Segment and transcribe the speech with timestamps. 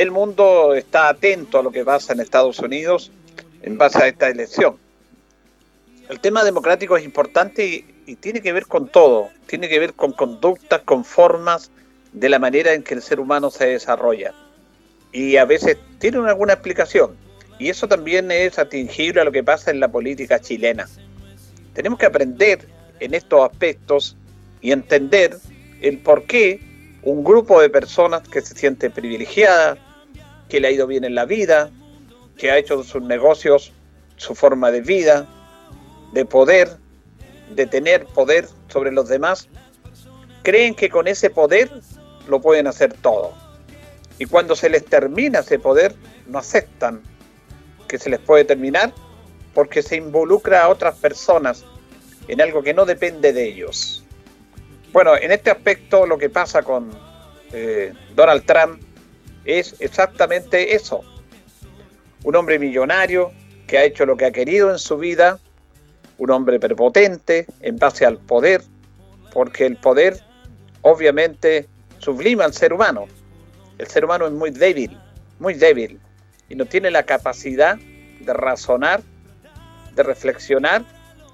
[0.00, 3.12] El mundo está atento a lo que pasa en Estados Unidos
[3.60, 4.78] en base a esta elección.
[6.08, 10.12] El tema democrático es importante y, tiene que ver con todo, tiene que ver con
[10.12, 11.70] conductas, con formas
[12.12, 14.32] de la manera en que el ser humano se desarrolla.
[15.12, 17.14] Y a veces tiene alguna explicación.
[17.58, 20.88] Y eso también es atingible a lo que pasa en la política chilena.
[21.74, 22.66] Tenemos que aprender
[23.00, 24.16] en estos aspectos
[24.62, 25.36] y entender
[25.82, 26.58] el por qué
[27.02, 29.78] un grupo de personas que se siente privilegiada,
[30.50, 31.70] que le ha ido bien en la vida,
[32.36, 33.72] que ha hecho sus negocios
[34.16, 35.26] su forma de vida,
[36.12, 36.76] de poder,
[37.54, 39.48] de tener poder sobre los demás,
[40.42, 41.70] creen que con ese poder
[42.28, 43.32] lo pueden hacer todo.
[44.18, 45.94] Y cuando se les termina ese poder,
[46.26, 47.00] no aceptan
[47.88, 48.92] que se les puede terminar
[49.54, 51.64] porque se involucra a otras personas
[52.28, 54.04] en algo que no depende de ellos.
[54.92, 56.90] Bueno, en este aspecto lo que pasa con
[57.52, 58.82] eh, Donald Trump
[59.44, 61.02] es exactamente eso.
[62.24, 63.32] Un hombre millonario
[63.66, 65.38] que ha hecho lo que ha querido en su vida,
[66.18, 68.62] un hombre prepotente en base al poder,
[69.32, 70.20] porque el poder
[70.82, 71.68] obviamente
[71.98, 73.06] sublima al ser humano.
[73.78, 74.98] El ser humano es muy débil,
[75.38, 75.98] muy débil,
[76.48, 79.00] y no tiene la capacidad de razonar,
[79.94, 80.84] de reflexionar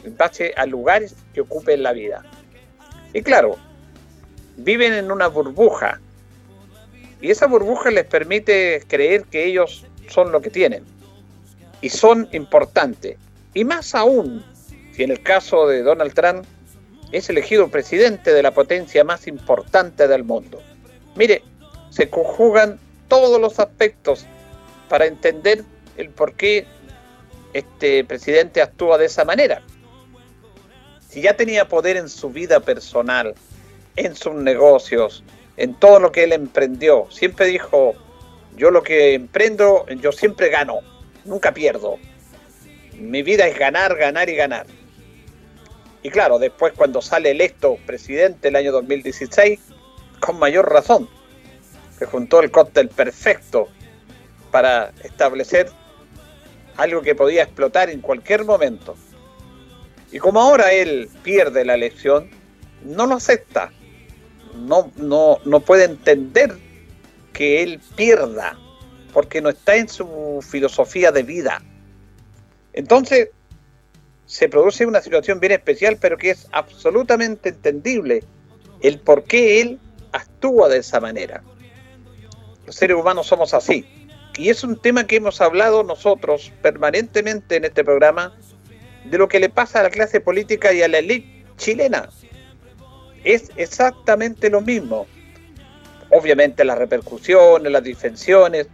[0.05, 2.22] en base a lugares que ocupe en la vida.
[3.12, 3.56] Y claro,
[4.56, 6.00] viven en una burbuja.
[7.27, 10.85] Y esa burbuja les permite creer que ellos son lo que tienen.
[11.81, 13.17] Y son importantes.
[13.53, 14.45] Y más aún,
[14.93, 16.45] si en el caso de Donald Trump
[17.11, 20.63] es elegido presidente de la potencia más importante del mundo.
[21.17, 21.43] Mire,
[21.91, 22.79] se conjugan
[23.09, 24.25] todos los aspectos
[24.89, 25.65] para entender
[25.97, 26.65] el por qué
[27.55, 29.63] este presidente actúa de esa manera.
[31.09, 33.35] Si ya tenía poder en su vida personal,
[33.97, 35.25] en sus negocios,
[35.56, 37.06] en todo lo que él emprendió.
[37.11, 37.94] Siempre dijo,
[38.56, 40.81] yo lo que emprendo, yo siempre gano,
[41.25, 41.99] nunca pierdo.
[42.99, 44.66] Mi vida es ganar, ganar y ganar.
[46.03, 49.61] Y claro, después cuando sale electo presidente el año 2016,
[50.21, 51.09] con mayor razón,
[51.99, 53.69] se juntó el cóctel perfecto
[54.50, 55.71] para establecer
[56.77, 58.97] algo que podía explotar en cualquier momento.
[60.12, 62.31] Y como ahora él pierde la elección,
[62.84, 63.72] no lo acepta,
[64.56, 66.56] no, no, no puede entender
[67.33, 68.59] que él pierda,
[69.12, 71.62] porque no está en su filosofía de vida.
[72.72, 73.31] Entonces,
[74.27, 78.25] se produce una situación bien especial, pero que es absolutamente entendible
[78.83, 79.78] el por qué él
[80.12, 81.43] actúa de esa manera.
[82.66, 83.87] Los seres humanos somos así.
[84.37, 88.37] Y es un tema que hemos hablado nosotros permanentemente en este programa
[89.05, 92.11] de lo que le pasa a la clase política y a la élite chilena
[93.27, 95.07] es exactamente lo mismo.
[96.11, 98.69] Obviamente las repercusiones, las disensiones,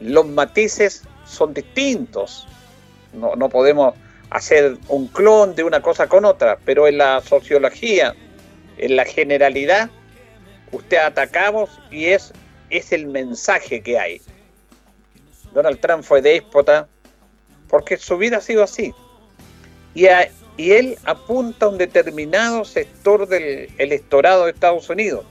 [0.00, 2.48] los matices son distintos.
[3.12, 3.94] No, no podemos
[4.30, 8.14] hacer un clon de una cosa con otra, pero en la sociología,
[8.76, 9.88] en la generalidad,
[10.72, 12.32] usted atacamos y es,
[12.70, 14.20] es el mensaje que hay.
[15.54, 16.88] Donald Trump fue déspota
[17.68, 18.92] porque su vida ha sido así.
[19.94, 25.24] Y, a, y él apunta a un determinado sector del electorado de Estados Unidos,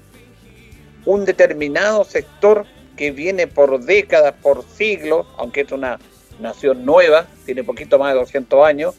[1.06, 2.66] un determinado sector
[2.98, 6.00] que viene por décadas, por siglos, aunque es una
[6.40, 8.96] nación nueva, tiene poquito más de 200 años,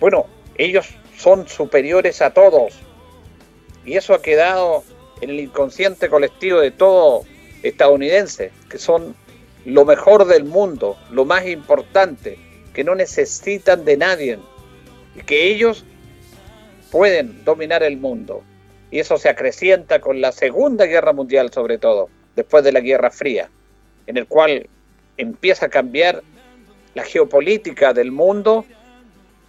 [0.00, 0.86] bueno, ellos
[1.16, 2.74] son superiores a todos.
[3.84, 4.82] Y eso ha quedado
[5.20, 7.24] en el inconsciente colectivo de todo
[7.62, 9.14] estadounidense, que son
[9.64, 12.38] lo mejor del mundo, lo más importante,
[12.74, 14.38] que no necesitan de nadie,
[15.14, 15.84] y que ellos
[16.90, 18.42] pueden dominar el mundo.
[18.90, 23.10] Y eso se acrecienta con la Segunda Guerra Mundial sobre todo, después de la Guerra
[23.10, 23.50] Fría,
[24.06, 24.68] en el cual
[25.16, 26.22] empieza a cambiar
[26.94, 28.64] la geopolítica del mundo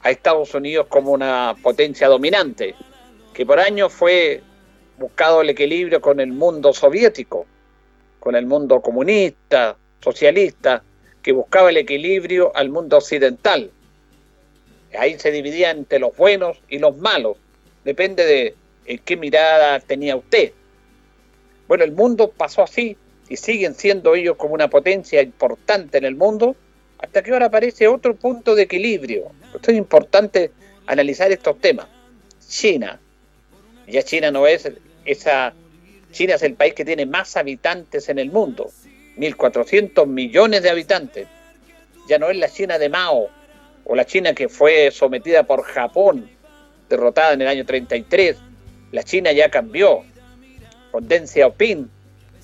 [0.01, 2.75] a Estados Unidos como una potencia dominante,
[3.33, 4.41] que por años fue
[4.97, 7.45] buscado el equilibrio con el mundo soviético,
[8.19, 10.83] con el mundo comunista, socialista,
[11.21, 13.71] que buscaba el equilibrio al mundo occidental.
[14.97, 17.37] Ahí se dividía entre los buenos y los malos.
[17.83, 18.55] Depende de
[18.85, 20.51] en qué mirada tenía usted.
[21.67, 22.97] Bueno, el mundo pasó así
[23.27, 26.55] y siguen siendo ellos como una potencia importante en el mundo
[26.99, 29.31] hasta que ahora aparece otro punto de equilibrio.
[29.53, 30.51] Esto es importante
[30.85, 31.87] analizar estos temas.
[32.47, 32.99] China.
[33.87, 34.71] Ya China no es
[35.05, 35.53] esa...
[36.11, 38.71] China es el país que tiene más habitantes en el mundo.
[39.17, 41.27] 1.400 millones de habitantes.
[42.07, 43.29] Ya no es la China de Mao
[43.85, 46.29] o la China que fue sometida por Japón,
[46.89, 48.37] derrotada en el año 33.
[48.91, 50.03] La China ya cambió.
[50.91, 51.89] Con Deng Xiaoping,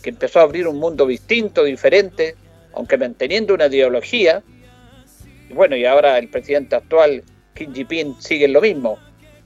[0.02, 2.36] que empezó a abrir un mundo distinto, diferente,
[2.74, 4.44] aunque manteniendo una ideología.
[5.50, 7.24] Y bueno, y ahora el presidente actual,
[7.56, 9.00] Xi Jinping, sigue lo mismo.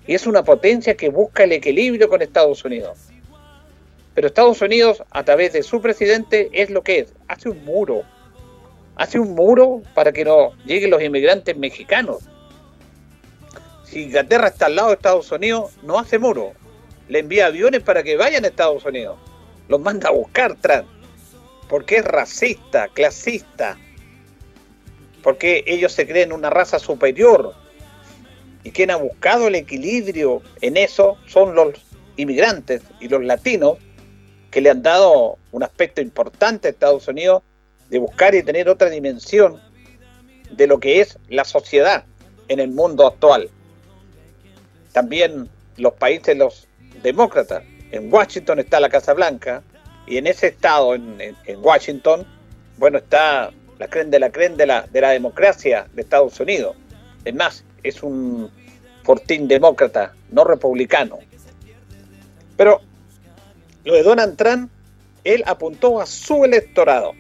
[0.08, 3.10] Y es una potencia que busca el equilibrio con Estados Unidos.
[4.14, 7.14] Pero Estados Unidos, a través de su presidente, es lo que es.
[7.28, 8.04] Hace un muro.
[8.96, 12.24] Hace un muro para que no lleguen los inmigrantes mexicanos.
[13.84, 16.54] Si Inglaterra está al lado de Estados Unidos, no hace muro.
[17.08, 19.18] Le envía aviones para que vayan a Estados Unidos.
[19.68, 20.88] Los manda a buscar Trump.
[21.68, 23.78] Porque es racista, clasista.
[25.22, 27.54] Porque ellos se creen una raza superior.
[28.64, 31.74] Y quien ha buscado el equilibrio en eso son los
[32.18, 33.78] inmigrantes y los latinos
[34.52, 37.44] que le han dado un aspecto importante a Estados Unidos
[37.90, 39.62] de buscar y tener otra dimensión
[40.52, 42.06] de lo que es la sociedad
[42.48, 43.50] en el mundo actual.
[44.92, 46.68] También los países, los
[47.02, 47.64] demócratas.
[47.92, 49.64] En Washington está la Casa Blanca
[50.08, 52.26] y en ese estado, en, Washington,
[52.78, 56.76] bueno, está la creen de la creen de la, de la democracia de Estados Unidos.
[57.24, 58.52] Es más, es un
[59.04, 61.20] fortín demócrata, no republicano.
[62.58, 62.82] Pero
[63.84, 64.72] lo de Donald Trump,
[65.24, 67.14] él apuntó a su electorado,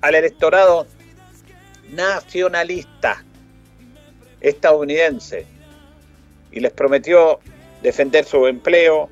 [0.00, 0.86] al electorado
[1.90, 3.24] nacionalista
[4.40, 5.46] estadounidense,
[6.52, 7.40] y les prometió
[7.82, 9.08] defender su empleo,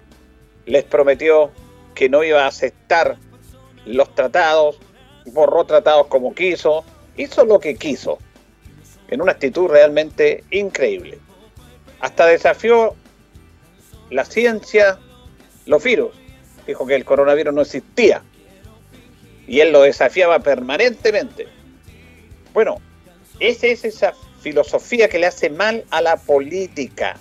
[0.66, 1.50] les prometió
[1.94, 3.16] que no iba a aceptar
[3.84, 4.78] los tratados,
[5.26, 6.84] borró tratados como quiso,
[7.16, 8.18] hizo lo que quiso,
[9.08, 11.18] en una actitud realmente increíble.
[12.00, 12.94] Hasta desafió
[14.10, 14.98] la ciencia,
[15.66, 16.12] los virus
[16.66, 18.22] dijo que el coronavirus no existía.
[19.46, 21.46] Y él lo desafiaba permanentemente.
[22.52, 22.81] Bueno,
[23.38, 27.16] esa es esa filosofía que le hace mal a la política.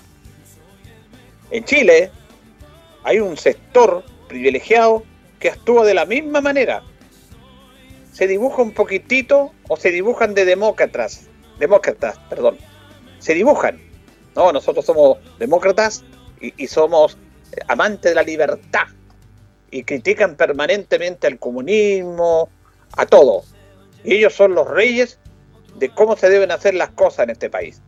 [1.51, 2.11] En Chile
[3.03, 5.03] hay un sector privilegiado
[5.39, 6.83] que actúa de la misma manera.
[8.11, 11.27] Se dibuja un poquitito o se dibujan de demócratas,
[11.59, 12.57] demócratas, perdón.
[13.19, 13.79] Se dibujan.
[14.35, 16.03] No, nosotros somos demócratas
[16.41, 17.17] y, y somos
[17.67, 18.87] amantes de la libertad
[19.71, 22.49] y critican permanentemente al comunismo,
[22.95, 23.43] a todo.
[24.03, 25.19] Y ellos son los reyes
[25.75, 27.81] de cómo se deben hacer las cosas en este país.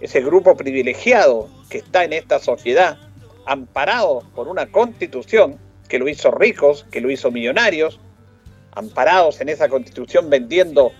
[0.00, 2.98] Ese grupo privilegiado que está en esta sociedad,
[3.46, 8.00] amparado por una constitución que lo hizo ricos, que lo hizo millonarios,
[8.72, 10.92] amparados en esa constitución vendiendo,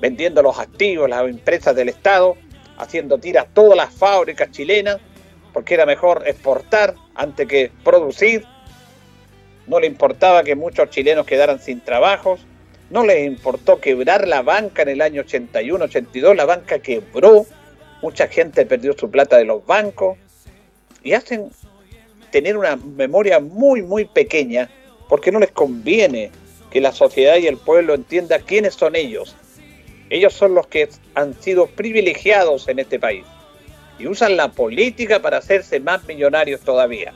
[0.00, 2.36] vendiendo los activos, las empresas del Estado,
[2.76, 4.98] haciendo tiras todas las fábricas chilenas,
[5.52, 8.46] porque era mejor exportar antes que producir,
[9.66, 12.40] no le importaba que muchos chilenos quedaran sin trabajos,
[12.90, 17.46] no les importó quebrar la banca en el año 81-82, la banca quebró,
[18.02, 20.16] mucha gente perdió su plata de los bancos
[21.02, 21.50] y hacen
[22.30, 24.70] tener una memoria muy, muy pequeña
[25.08, 26.30] porque no les conviene
[26.70, 29.36] que la sociedad y el pueblo entienda quiénes son ellos.
[30.10, 33.24] Ellos son los que han sido privilegiados en este país
[33.98, 37.12] y usan la política para hacerse más millonarios todavía.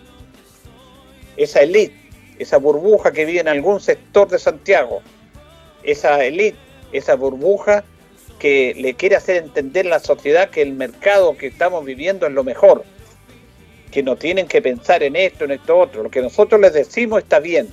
[1.37, 2.00] Esa élite
[2.40, 5.02] esa burbuja que vive en algún sector de Santiago,
[5.82, 6.56] esa élite,
[6.90, 7.85] esa burbuja
[8.38, 12.32] que le quiere hacer entender a la sociedad que el mercado que estamos viviendo es
[12.32, 12.85] lo mejor,
[13.90, 17.23] que no tienen que pensar en esto, en esto otro, lo que nosotros les decimos
[17.23, 17.68] está bien.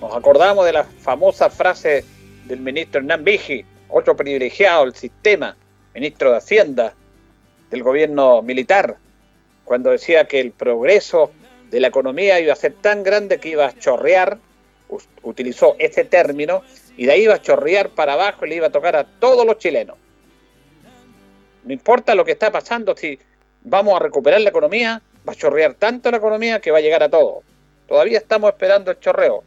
[0.00, 2.04] Nos acordamos de la famosa frase
[2.46, 5.56] del ministro Hernán Vigi, otro privilegiado del sistema,
[5.94, 6.94] ministro de Hacienda
[7.70, 8.96] del gobierno militar,
[9.64, 11.30] cuando decía que el progreso
[11.70, 14.38] de la economía iba a ser tan grande que iba a chorrear,
[15.22, 16.62] utilizó ese término,
[16.96, 19.44] y de ahí iba a chorrear para abajo y le iba a tocar a todos
[19.44, 19.96] los chilenos.
[21.64, 23.18] No importa lo que está pasando, si
[23.62, 27.02] vamos a recuperar la economía, va a chorrear tanto la economía que va a llegar
[27.02, 27.42] a todo.
[27.88, 29.42] Todavía estamos esperando el chorreo,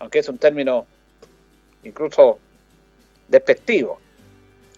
[0.00, 0.86] aunque es un término
[1.84, 2.38] incluso
[3.28, 4.00] despectivo.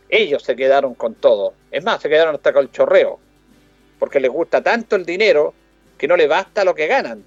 [0.09, 1.55] Ellos se quedaron con todo.
[1.71, 3.19] Es más, se quedaron hasta con el chorreo,
[3.99, 5.55] porque les gusta tanto el dinero
[6.03, 7.23] que no les basta lo que ganan.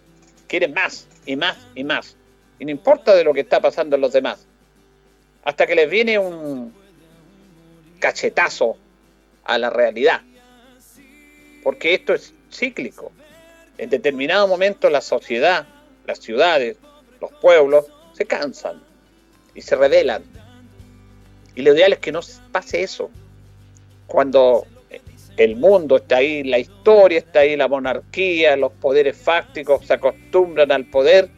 [0.48, 2.18] Quieren más y más y más.
[2.60, 4.46] Y no importa de lo que está pasando en los demás.
[5.46, 6.74] Hasta que les viene un
[8.00, 8.76] cachetazo
[9.46, 10.24] a la realidad.
[11.64, 13.14] Porque esto es cíclico.
[13.78, 15.66] En determinado momento la sociedad,
[16.06, 16.76] las ciudades,
[17.22, 18.84] los pueblos se cansan
[19.54, 20.22] y se rebelan.
[21.56, 22.20] Y lo ideal es que no
[22.52, 23.10] pase eso.
[24.06, 24.68] Cuando
[25.38, 30.72] el mundo está ahí, la historia está ahí, la monarquía, los poderes fácticos se acostumbran
[30.72, 31.30] al poder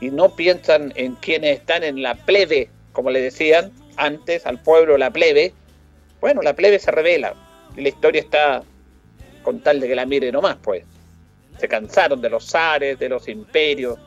[0.00, 4.98] y no piensan en quienes están en la plebe, como le decían antes al pueblo,
[4.98, 5.52] la plebe.
[6.20, 7.34] Bueno, la plebe se revela
[7.76, 8.62] y la historia está
[9.42, 10.84] con tal de que la mire nomás, pues.
[11.58, 13.98] Se cansaron de los zares, de los imperios,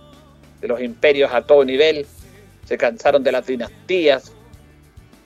[0.62, 2.06] de los imperios a todo nivel,
[2.66, 4.34] se cansaron de las dinastías,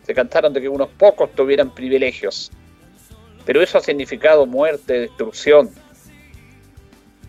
[0.05, 2.51] se cansaron de que unos pocos tuvieran privilegios.
[3.49, 5.71] Pero eso ha significado muerte, destrucción.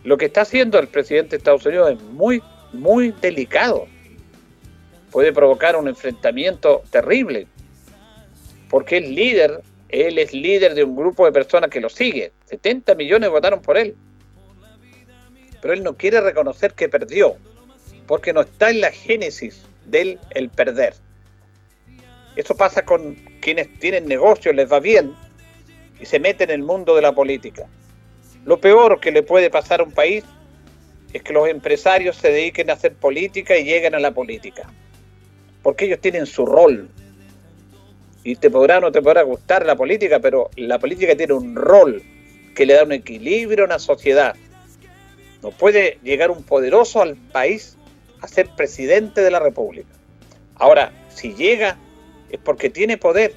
[0.05, 2.43] Lo que está haciendo el presidente de Estados Unidos es muy,
[2.75, 3.87] muy delicado.
[5.11, 7.47] Puede provocar un enfrentamiento terrible,
[8.69, 12.33] porque es líder, él es líder de un grupo de personas que lo sigue.
[12.50, 13.97] 70 millones votaron por él.
[15.62, 17.37] Pero él no quiere reconocer que perdió,
[18.07, 20.93] porque no está en la génesis del el perder.
[22.37, 25.17] Eso pasa con quienes tienen negocios, les va bien,
[26.00, 27.66] y se mete en el mundo de la política.
[28.45, 30.25] Lo peor que le puede pasar a un país
[31.12, 34.71] es que los empresarios se dediquen a hacer política y lleguen a la política.
[35.62, 36.88] Porque ellos tienen su rol.
[38.23, 41.54] Y te podrá o no te podrá gustar la política, pero la política tiene un
[41.54, 42.02] rol
[42.54, 44.37] que le da un equilibrio a una sociedad.
[45.42, 47.76] No puede llegar un poderoso al país
[48.21, 49.88] a ser presidente de la República.
[50.54, 51.78] Ahora, si llega,
[52.30, 53.35] es porque tiene poder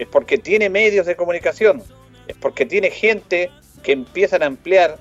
[0.00, 1.82] es porque tiene medios de comunicación,
[2.26, 3.50] es porque tiene gente
[3.82, 4.96] que empiezan a ampliar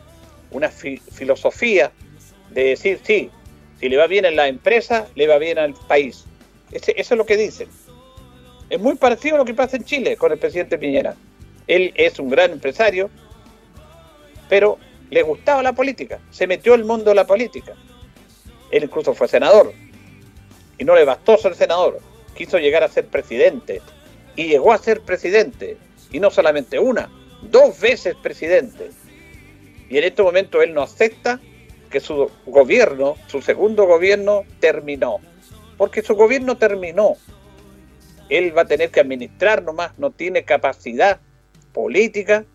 [0.51, 1.93] una filosofía
[2.49, 3.31] de decir, sí,
[3.79, 6.25] si le va bien a la empresa, le va bien al país.
[6.71, 7.69] eso es lo que dicen.
[8.69, 11.15] Es muy parecido a lo que pasa en Chile con el presidente Piñera.
[11.65, 13.09] Él es un gran empresario,
[14.49, 14.79] pero
[15.11, 17.73] le gustaba la política, se metió el mundo de la política.
[18.69, 19.71] Él incluso fue senador
[20.77, 22.01] y no le bastó ser senador,
[22.35, 23.81] quiso llegar a ser presidente
[24.39, 25.75] y llegó a ser presidente,
[26.13, 27.09] y no solamente una,
[27.41, 28.89] dos veces presidente.
[29.89, 31.41] Y en este momento él no acepta
[31.89, 35.17] que su gobierno, su segundo gobierno, terminó.
[35.77, 37.17] Porque su gobierno terminó.
[38.29, 41.19] Él va a tener que administrar nomás, no tiene capacidad
[41.73, 42.45] política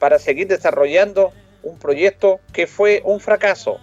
[0.00, 1.32] para seguir desarrollando
[1.62, 3.78] un proyecto que fue un fracaso.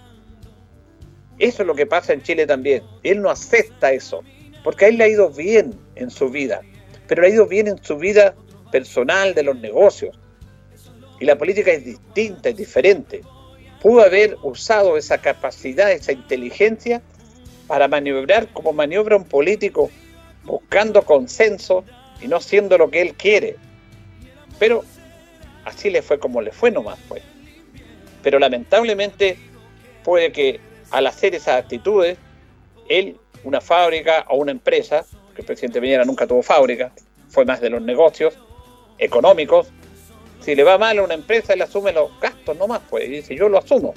[1.39, 2.83] Eso es lo que pasa en Chile también.
[3.01, 4.25] Él no acepta eso,
[4.61, 6.61] porque a él le ha ido bien en su vida
[7.07, 8.35] pero ha ido bien en su vida
[8.71, 10.17] personal de los negocios.
[11.19, 13.21] Y la política es distinta, es diferente.
[13.81, 17.01] Pudo haber usado esa capacidad, esa inteligencia
[17.67, 19.89] para maniobrar como maniobra un político,
[20.43, 21.83] buscando consenso
[22.21, 23.55] y no siendo lo que él quiere.
[24.59, 24.83] Pero
[25.65, 27.21] así le fue como le fue nomás, pues.
[28.21, 29.37] Pero lamentablemente
[30.03, 30.59] puede que
[30.91, 32.17] al hacer esas actitudes,
[32.87, 36.91] él, una fábrica o una empresa, que el presidente Piñera nunca tuvo fábrica,
[37.29, 38.35] fue más de los negocios
[38.97, 39.67] económicos.
[40.41, 43.35] Si le va mal a una empresa, él asume los gastos nomás, pues, y dice,
[43.35, 43.93] yo lo asumo.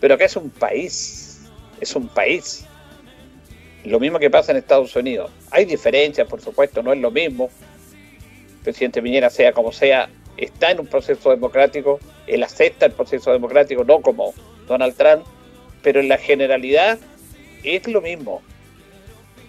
[0.00, 1.42] Pero acá es un país,
[1.80, 2.66] es un país.
[3.84, 5.30] Lo mismo que pasa en Estados Unidos.
[5.50, 7.50] Hay diferencias, por supuesto, no es lo mismo.
[8.58, 13.32] El presidente Piñera, sea como sea, está en un proceso democrático, él acepta el proceso
[13.32, 14.34] democrático, no como
[14.66, 15.24] Donald Trump,
[15.82, 16.98] pero en la generalidad
[17.62, 18.42] es lo mismo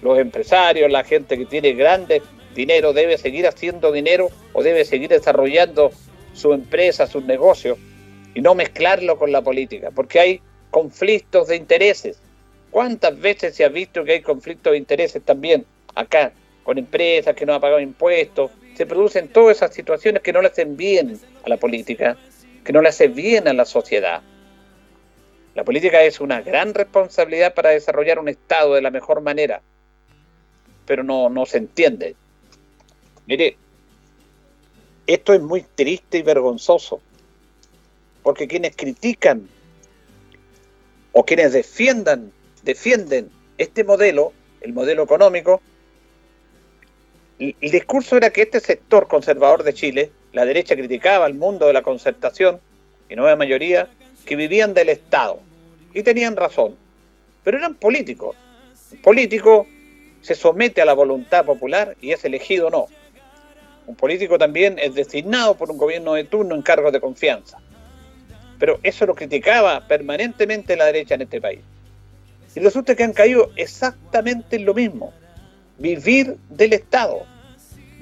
[0.02, 2.22] los empresarios, la gente que tiene grandes
[2.58, 5.92] dinero debe seguir haciendo dinero o debe seguir desarrollando
[6.34, 7.78] su empresa, sus negocios
[8.34, 12.20] y no mezclarlo con la política, porque hay conflictos de intereses.
[12.72, 17.46] ¿Cuántas veces se ha visto que hay conflictos de intereses también acá, con empresas que
[17.46, 18.52] no han pagado impuestos?
[18.76, 22.18] Se producen todas esas situaciones que no le hacen bien a la política,
[22.64, 24.22] que no le hacen bien a la sociedad.
[25.56, 29.62] La política es una gran responsabilidad para desarrollar un Estado de la mejor manera,
[30.88, 32.16] pero no, no se entiende.
[33.28, 33.58] Mire,
[35.06, 37.02] esto es muy triste y vergonzoso,
[38.24, 39.48] porque quienes critican
[41.12, 42.32] o quienes defiendan,
[42.64, 45.62] defienden este modelo, el modelo económico,
[47.40, 51.74] el discurso era que este sector conservador de Chile, la derecha criticaba al mundo de
[51.74, 52.60] la concertación,
[53.10, 53.90] y nueva mayoría,
[54.26, 55.40] que vivían del Estado.
[55.94, 56.76] Y tenían razón.
[57.44, 58.36] Pero eran políticos.
[58.92, 59.68] Un político
[60.28, 62.88] se somete a la voluntad popular y es elegido o no.
[63.86, 67.60] Un político también es designado por un gobierno de turno en cargos de confianza.
[68.60, 71.62] Pero eso lo criticaba permanentemente la derecha en este país.
[72.54, 75.14] Y resulta que han caído exactamente en lo mismo.
[75.78, 77.22] Vivir del Estado.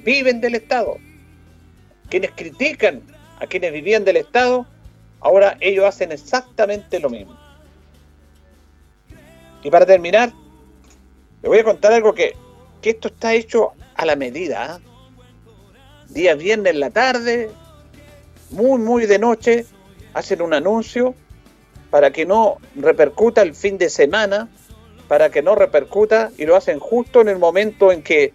[0.04, 0.98] Viven del Estado.
[2.10, 3.04] Quienes critican
[3.40, 4.66] a quienes vivían del Estado,
[5.20, 7.38] ahora ellos hacen exactamente lo mismo.
[9.62, 10.32] Y para terminar,
[11.46, 12.36] le voy a contar algo que,
[12.82, 14.66] esto está hecho a la medida.
[14.68, 14.80] ¿ah?
[16.10, 17.52] Día viernes en la tarde,
[18.50, 19.68] muy, muy de noche,
[20.16, 21.14] hacen un anuncio
[21.92, 24.50] para que no repercuta el fin de semana,
[25.08, 28.34] para que no repercuta, y lo hacen justo en el momento en que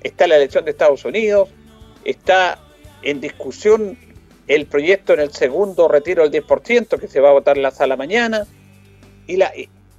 [0.00, 1.48] está la elección de Estados Unidos,
[2.04, 2.60] está
[3.02, 3.98] en discusión
[4.46, 7.72] el proyecto en el segundo retiro del 10% que se va a votar en la
[7.72, 8.46] sala mañana,
[9.26, 9.52] y la,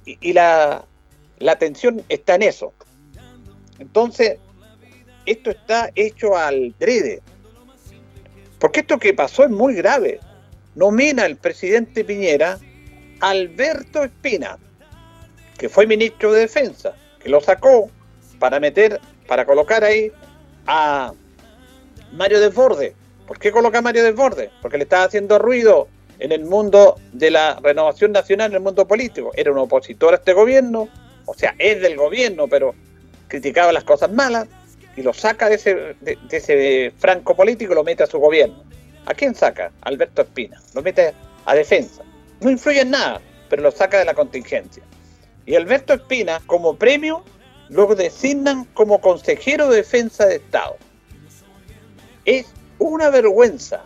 [0.06, 0.86] y, la,
[1.38, 2.72] la atención está en eso.
[3.78, 4.38] Entonces,
[5.26, 7.20] esto está hecho al drede.
[8.58, 10.20] Porque esto que pasó es muy grave.
[10.74, 12.58] Nomina el presidente Piñera
[13.20, 14.58] Alberto Espina,
[15.58, 17.90] que fue ministro de Defensa, que lo sacó
[18.38, 20.12] para meter, para colocar ahí
[20.66, 21.12] a
[22.12, 22.94] Mario Desbordes.
[23.26, 24.50] ¿Por qué coloca a Mario Desbordes?
[24.62, 25.88] Porque le estaba haciendo ruido
[26.18, 29.32] en el mundo de la renovación nacional, en el mundo político.
[29.34, 30.88] Era un opositor a este gobierno,
[31.26, 32.74] o sea, es del gobierno, pero
[33.28, 34.48] criticaba las cosas malas
[34.96, 38.64] y lo saca de ese, de ese franco político y lo mete a su gobierno.
[39.04, 39.70] ¿A quién saca?
[39.82, 40.60] Alberto Espina.
[40.74, 41.12] Lo mete
[41.44, 42.02] a defensa
[42.40, 44.82] no influye en nada, pero lo saca de la contingencia.
[45.44, 47.24] Y Alberto Espina, como premio,
[47.68, 50.76] lo designan como consejero de defensa de Estado.
[52.24, 52.46] Es
[52.78, 53.84] una vergüenza.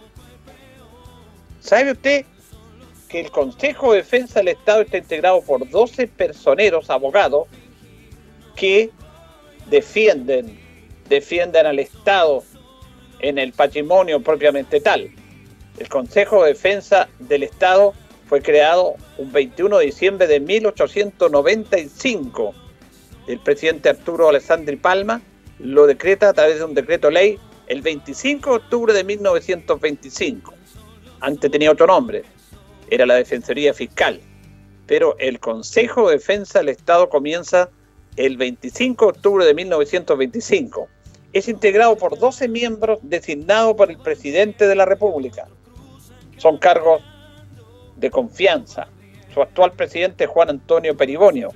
[1.60, 2.24] ¿Sabe usted
[3.10, 7.48] que el Consejo de Defensa del Estado está integrado por 12 personeros abogados
[8.54, 8.90] que
[9.66, 10.58] defienden,
[11.08, 12.44] defienden al Estado
[13.18, 15.10] en el patrimonio propiamente tal?
[15.78, 17.94] El Consejo de Defensa del Estado
[18.28, 22.54] fue creado un 21 de diciembre de 1895.
[23.26, 25.20] El presidente Arturo Alessandri Palma
[25.58, 30.54] lo decreta a través de un decreto ley el 25 de octubre de 1925.
[31.20, 32.24] Antes tenía otro nombre,
[32.90, 34.20] era la Defensoría Fiscal,
[34.86, 37.70] pero el Consejo de Defensa del Estado comienza
[38.16, 40.88] el 25 de octubre de 1925.
[41.32, 45.46] Es integrado por 12 miembros designados por el presidente de la República.
[46.36, 47.02] Son cargos
[47.96, 48.88] de confianza.
[49.32, 51.50] Su actual presidente Juan Antonio Peribonio.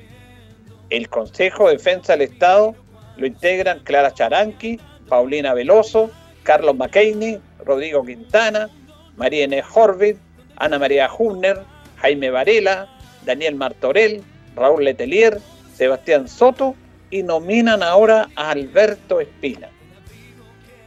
[0.91, 2.77] El Consejo de Defensa del Estado
[3.17, 6.11] lo integran Clara Charanqui, Paulina Veloso,
[6.45, 8.69] Carlos McCainey, Rodrigo Quintana,
[9.17, 10.17] María Inés Horvid,
[10.57, 11.63] Ana María Hubner,
[11.97, 12.89] Jaime Varela,
[13.25, 14.23] Daniel Martorell,
[14.55, 15.41] Raúl Letelier,
[15.75, 16.75] Sebastián Soto
[17.11, 19.69] y nominan ahora a Alberto Espina.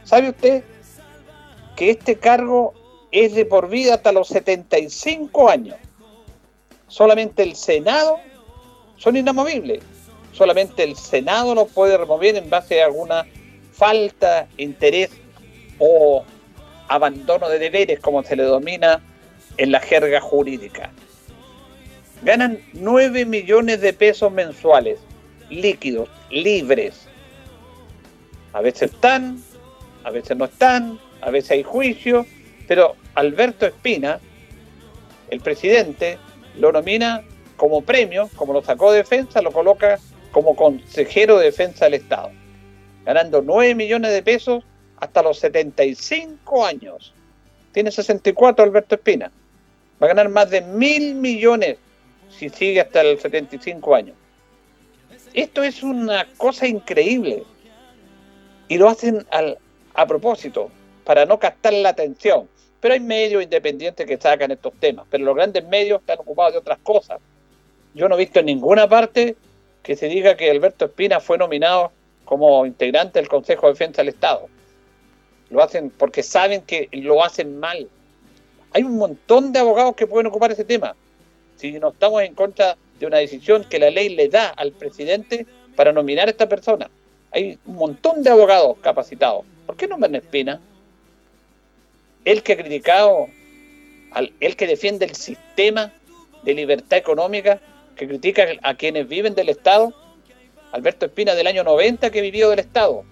[0.04, 0.64] ¿Sabe usted
[1.76, 2.74] que este cargo
[3.10, 5.76] es de por vida hasta los 75 años.
[6.88, 8.18] Solamente el Senado
[8.96, 9.82] son inamovibles.
[10.32, 13.26] Solamente el Senado los puede remover en base a alguna
[13.72, 15.10] falta, interés
[15.78, 16.24] o
[16.88, 19.00] abandono de deberes, como se le domina
[19.58, 20.90] en la jerga jurídica.
[22.22, 24.98] Ganan 9 millones de pesos mensuales,
[25.50, 27.06] líquidos, libres.
[28.52, 29.40] A veces están,
[30.04, 32.26] a veces no están, a veces hay juicio,
[32.66, 34.20] pero Alberto Espina,
[35.30, 36.18] el presidente,
[36.56, 37.22] lo nomina
[37.56, 39.98] como premio, como lo sacó de defensa, lo coloca
[40.32, 42.30] como consejero de defensa del Estado,
[43.04, 44.64] ganando 9 millones de pesos
[44.96, 47.14] hasta los 75 años.
[47.72, 49.30] Tiene 64 Alberto Espina.
[50.00, 51.76] Va a ganar más de mil millones
[52.30, 54.16] si sigue hasta los 75 años.
[55.34, 57.42] Esto es una cosa increíble.
[58.68, 59.58] Y lo hacen al,
[59.94, 60.70] a propósito,
[61.04, 62.48] para no captar la atención.
[62.80, 66.58] Pero hay medios independientes que sacan estos temas, pero los grandes medios están ocupados de
[66.60, 67.18] otras cosas.
[67.94, 69.36] Yo no he visto en ninguna parte
[69.82, 71.90] que se diga que Alberto Espina fue nominado
[72.24, 74.48] como integrante del Consejo de Defensa del Estado.
[75.50, 77.88] Lo hacen porque saben que lo hacen mal.
[78.72, 80.94] Hay un montón de abogados que pueden ocupar ese tema.
[81.56, 85.46] Si no estamos en contra de una decisión que la ley le da al presidente
[85.76, 86.90] para nominar a esta persona.
[87.30, 89.44] Hay un montón de abogados capacitados.
[89.66, 90.60] ¿Por qué no Espina?
[92.24, 93.28] el que ha criticado,
[94.40, 95.92] el que defiende el sistema
[96.42, 97.60] de libertad económica,
[97.96, 99.94] que critica a quienes viven del Estado,
[100.72, 103.04] Alberto Espina del año 90 que vivió del Estado,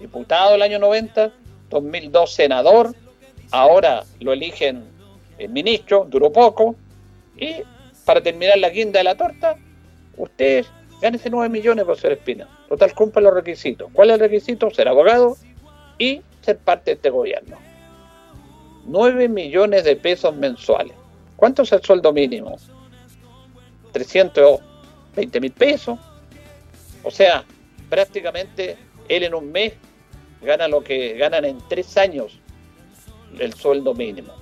[0.00, 1.32] diputado del año 90,
[1.70, 2.94] 2002 senador,
[3.50, 4.84] ahora lo eligen
[5.38, 6.76] el ministro, duró poco,
[7.36, 7.56] y
[8.04, 9.56] para terminar la guinda de la torta,
[10.16, 10.64] usted
[11.00, 12.48] gánese 9 millones por ser espina.
[12.68, 13.90] Total, cumple los requisitos.
[13.92, 14.70] ¿Cuál es el requisito?
[14.70, 15.36] Ser abogado
[15.98, 17.56] y ser parte de este gobierno.
[18.86, 20.94] 9 millones de pesos mensuales.
[21.36, 22.56] ¿Cuánto es el sueldo mínimo?
[23.92, 25.98] 320 mil pesos.
[27.04, 27.44] O sea,
[27.88, 28.76] prácticamente
[29.08, 29.74] él en un mes
[30.42, 32.40] gana lo que ganan en tres años
[33.38, 34.32] el sueldo mínimo.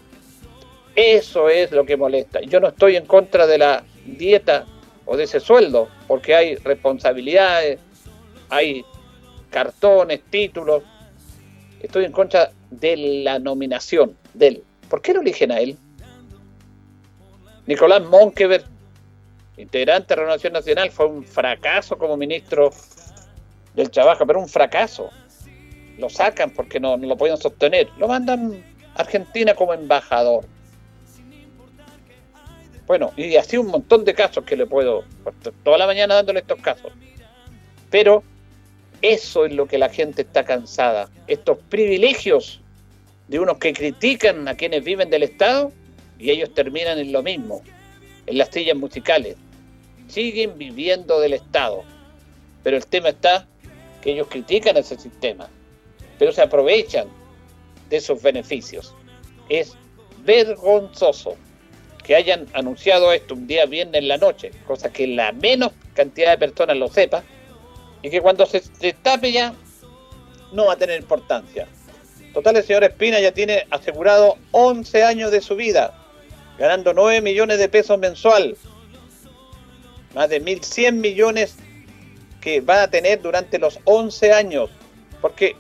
[0.95, 2.41] Eso es lo que molesta.
[2.41, 4.65] Yo no estoy en contra de la dieta
[5.05, 7.79] o de ese sueldo, porque hay responsabilidades,
[8.49, 8.85] hay
[9.51, 10.83] cartones, títulos.
[11.81, 14.63] Estoy en contra de la nominación de él.
[14.89, 15.77] ¿Por qué lo eligen a él?
[17.67, 18.65] Nicolás Monkever,
[19.57, 22.71] integrante de Renovación Nacional, fue un fracaso como ministro
[23.75, 25.11] del Trabajo, pero un fracaso.
[25.99, 27.89] Lo sacan porque no, no lo pueden sostener.
[27.99, 28.63] Lo mandan
[28.97, 30.45] Argentina como embajador.
[32.87, 35.05] Bueno, y así un montón de casos que le puedo,
[35.65, 36.93] toda la mañana dándole estos casos.
[37.91, 38.23] Pero
[39.03, 41.11] eso es lo que la gente está cansada.
[41.27, 42.61] Estos privilegios
[43.29, 45.73] de unos que critican a quienes viven del Estado
[46.19, 47.63] y ellos terminan en lo mismo,
[48.27, 49.37] en las sillas musicales.
[50.09, 51.83] Siguen viviendo del Estado.
[52.63, 53.47] Pero el tema está
[54.01, 55.49] que ellos critican ese sistema,
[56.19, 57.09] pero se aprovechan
[57.89, 58.95] de esos beneficios.
[59.49, 59.77] Es
[60.25, 61.37] vergonzoso
[62.05, 66.31] que hayan anunciado esto un día viernes en la noche, cosa que la menos cantidad
[66.31, 67.25] de personas lo sepa,
[68.03, 69.55] y que cuando se destape ya
[70.53, 71.67] no va a tener importancia.
[72.33, 75.99] Total, el señor Espina ya tiene asegurado 11 años de su vida,
[76.59, 78.57] ganando 9 millones de pesos mensual,
[80.15, 81.57] más de 1.100 millones
[82.41, 84.71] que va a tener durante los 11 años,
[85.21, 85.57] porque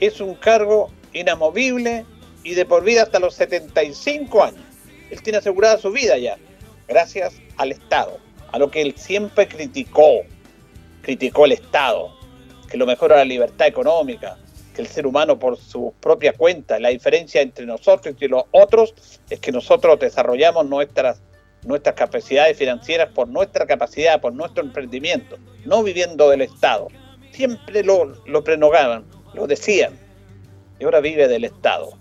[0.00, 2.04] es un cargo inamovible
[2.44, 4.64] y de por vida hasta los 75 años.
[5.10, 6.38] Él tiene asegurada su vida ya,
[6.88, 8.18] gracias al Estado,
[8.50, 10.22] a lo que él siempre criticó.
[11.02, 12.12] Criticó el Estado,
[12.70, 14.38] que lo mejor era la libertad económica,
[14.74, 16.78] que el ser humano por su propia cuenta.
[16.78, 18.94] La diferencia entre nosotros y los otros
[19.28, 21.20] es que nosotros desarrollamos nuestras,
[21.64, 26.88] nuestras capacidades financieras por nuestra capacidad, por nuestro emprendimiento, no viviendo del Estado.
[27.32, 29.98] Siempre lo, lo prenogaban, lo decían.
[30.82, 31.92] Y ahora vive del Estado.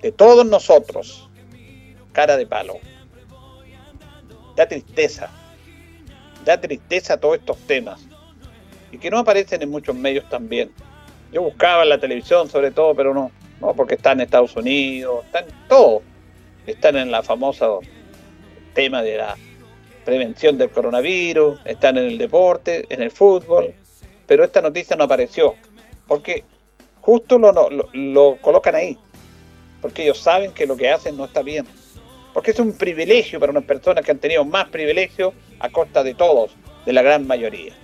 [0.00, 1.28] De todos nosotros,
[2.12, 2.78] cara de palo.
[4.56, 5.28] Da tristeza.
[6.42, 8.00] Da tristeza todos estos temas.
[8.92, 10.72] Y que no aparecen en muchos medios también.
[11.32, 13.30] Yo buscaba en la televisión sobre todo, pero no.
[13.60, 16.00] No, porque están en Estados Unidos, están todo.
[16.66, 17.66] Están en la famosa
[18.72, 19.36] tema de la
[20.06, 23.74] prevención del coronavirus, están en el deporte, en el fútbol,
[24.26, 25.56] pero esta noticia no apareció,
[26.06, 26.44] porque
[27.02, 28.96] justo lo, lo, lo colocan ahí,
[29.82, 31.66] porque ellos saben que lo que hacen no está bien
[32.32, 36.14] porque es un privilegio para unas personas que han tenido más privilegio a costa de
[36.14, 36.52] todos,
[36.86, 37.74] de la gran mayoría.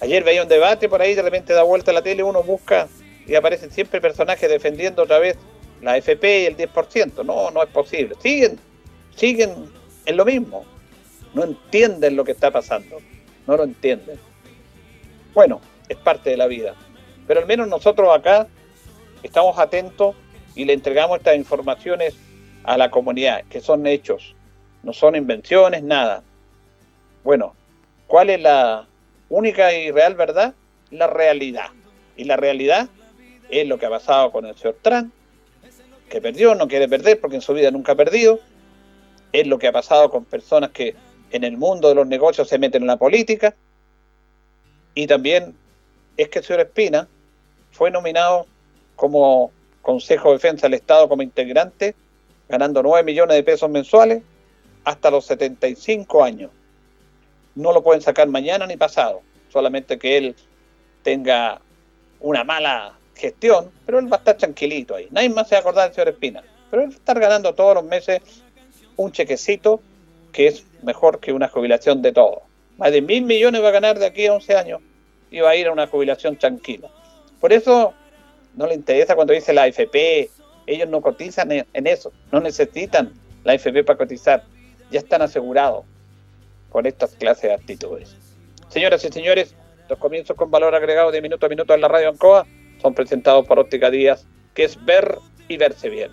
[0.00, 2.86] Ayer veía un debate por ahí, de repente da vuelta a la tele, uno busca
[3.26, 5.36] y aparecen siempre personajes defendiendo otra vez
[5.80, 7.24] la FP y el 10%.
[7.24, 8.14] No, no es posible.
[8.22, 8.58] Siguen,
[9.14, 9.70] siguen
[10.04, 10.64] en lo mismo.
[11.32, 12.98] No entienden lo que está pasando.
[13.46, 14.18] No lo entienden.
[15.34, 16.74] Bueno, es parte de la vida.
[17.26, 18.46] Pero al menos nosotros acá
[19.22, 20.14] estamos atentos
[20.54, 22.16] y le entregamos estas informaciones
[22.64, 24.34] a la comunidad, que son hechos,
[24.82, 26.22] no son invenciones, nada.
[27.24, 27.54] Bueno,
[28.06, 28.86] ¿cuál es la
[29.28, 30.54] única y real verdad?
[30.90, 31.70] La realidad.
[32.16, 32.88] Y la realidad
[33.50, 35.12] es lo que ha pasado con el señor Trump,
[36.08, 38.40] que perdió, no quiere perder porque en su vida nunca ha perdido.
[39.32, 40.94] Es lo que ha pasado con personas que
[41.30, 43.54] en el mundo de los negocios se meten en la política.
[44.94, 45.54] Y también
[46.16, 47.08] es que el señor Espina
[47.76, 48.46] fue nominado
[48.96, 51.94] como Consejo de Defensa del Estado como integrante
[52.48, 54.22] ganando 9 millones de pesos mensuales
[54.84, 56.50] hasta los 75 años.
[57.54, 60.36] No lo pueden sacar mañana ni pasado, solamente que él
[61.02, 61.60] tenga
[62.20, 65.08] una mala gestión, pero él va a estar tranquilito ahí.
[65.10, 67.54] Nadie más se va a acordar del señor Espina, pero él va a estar ganando
[67.54, 68.20] todos los meses
[68.96, 69.80] un chequecito
[70.32, 72.42] que es mejor que una jubilación de todo.
[72.76, 74.80] Más de mil millones va a ganar de aquí a 11 años
[75.30, 76.88] y va a ir a una jubilación tranquila.
[77.40, 77.94] Por eso
[78.54, 80.30] no le interesa cuando dice la AFP,
[80.66, 83.12] ellos no cotizan en eso, no necesitan
[83.44, 84.44] la FP para cotizar,
[84.90, 85.84] ya están asegurados
[86.70, 88.16] con estas clases de actitudes.
[88.68, 89.54] Señoras y señores,
[89.88, 92.46] los comienzos con valor agregado de minuto a minuto en la radio Ancoa
[92.82, 95.18] son presentados por Óptica Díaz, que es ver
[95.48, 96.10] y verse bien.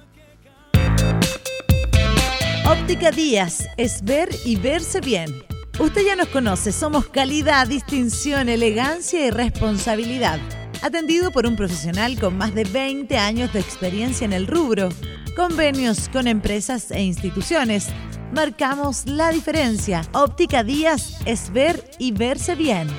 [2.69, 5.43] Óptica Díaz es ver y verse bien.
[5.79, 10.39] Usted ya nos conoce, somos calidad, distinción, elegancia y responsabilidad
[10.83, 14.89] atendido por un profesional con más de 20 años de experiencia en el rubro.
[15.33, 17.87] Convenios con empresas e instituciones.
[18.33, 20.01] Marcamos la diferencia.
[20.13, 22.89] Óptica Díaz es ver y verse bien.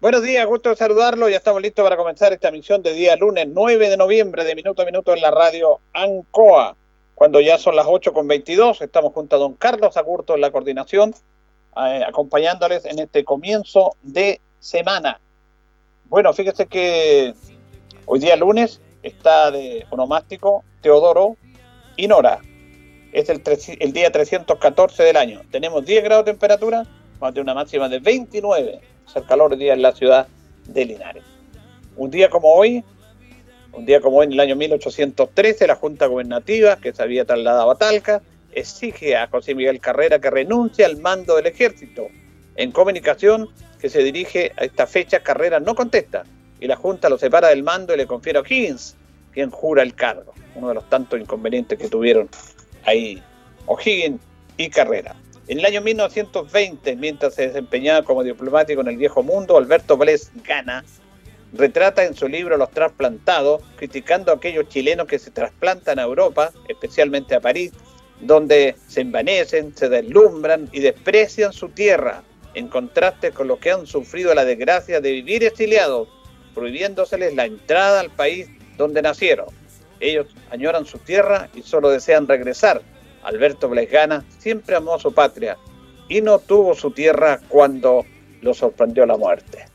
[0.00, 1.28] Buenos días, gusto de saludarlo.
[1.28, 4.82] Ya estamos listos para comenzar esta misión de día lunes 9 de noviembre de minuto
[4.82, 6.76] a minuto en la radio ANCOA.
[7.14, 10.50] Cuando ya son las 8 con 22, estamos junto a don Carlos Agurto en la
[10.50, 11.14] coordinación,
[11.76, 15.20] eh, acompañándoles en este comienzo de semana.
[16.06, 17.34] Bueno, fíjese que
[18.06, 21.36] hoy día lunes está de onomástico Teodoro
[21.96, 22.40] y Nora.
[23.12, 23.42] Es el,
[23.92, 25.42] día 314 del año.
[25.50, 26.84] Tenemos 10 grados de temperatura,
[27.20, 28.80] más de una máxima de 29
[29.16, 30.28] el calor día en la ciudad
[30.66, 31.24] de Linares.
[31.96, 32.84] Un día como hoy,
[33.72, 37.70] un día como hoy en el año 1813, la Junta Gubernativa, que se había trasladado
[37.70, 42.08] a Talca, exige a José Miguel Carrera que renuncie al mando del ejército.
[42.56, 46.24] En comunicación que se dirige a esta fecha, Carrera no contesta
[46.58, 48.96] y la Junta lo separa del mando y le confiere a O'Higgins,
[49.32, 50.32] quien jura el cargo.
[50.54, 52.30] Uno de los tantos inconvenientes que tuvieron
[52.84, 53.22] ahí
[53.66, 54.20] O'Higgins
[54.56, 55.14] y Carrera.
[55.48, 60.32] En el año 1920, mientras se desempeñaba como diplomático en el viejo mundo, Alberto Bles
[60.42, 60.82] Gana
[61.52, 66.52] retrata en su libro Los trasplantados, criticando a aquellos chilenos que se trasplantan a Europa,
[66.68, 67.72] especialmente a París,
[68.20, 72.22] donde se envanecen, se deslumbran y desprecian su tierra,
[72.56, 76.08] en contraste con los que han sufrido la desgracia de vivir exiliados,
[76.54, 79.46] prohibiéndoseles la entrada al país donde nacieron.
[80.00, 82.80] Ellos añoran su tierra y solo desean regresar,
[83.22, 85.58] Alberto Blesgana siempre amó a su patria
[86.08, 88.04] y no tuvo su tierra cuando
[88.40, 89.66] lo sorprendió la muerte.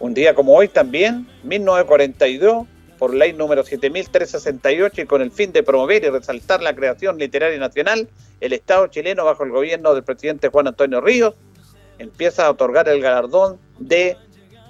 [0.00, 2.66] Un día como hoy también, 1942,
[2.98, 7.58] por ley número 7368 y con el fin de promover y resaltar la creación literaria
[7.58, 8.08] nacional,
[8.40, 11.34] el Estado chileno bajo el gobierno del presidente Juan Antonio Ríos
[11.98, 14.16] empieza a otorgar el galardón de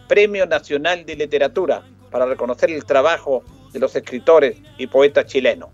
[0.09, 5.71] Premio Nacional de Literatura para reconocer el trabajo de los escritores y poetas chilenos.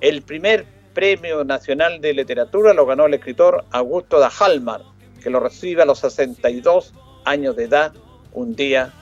[0.00, 4.82] El primer Premio Nacional de Literatura lo ganó el escritor Augusto da Halmar,
[5.22, 6.92] que lo recibe a los 62
[7.24, 7.92] años de edad,
[8.32, 8.92] un día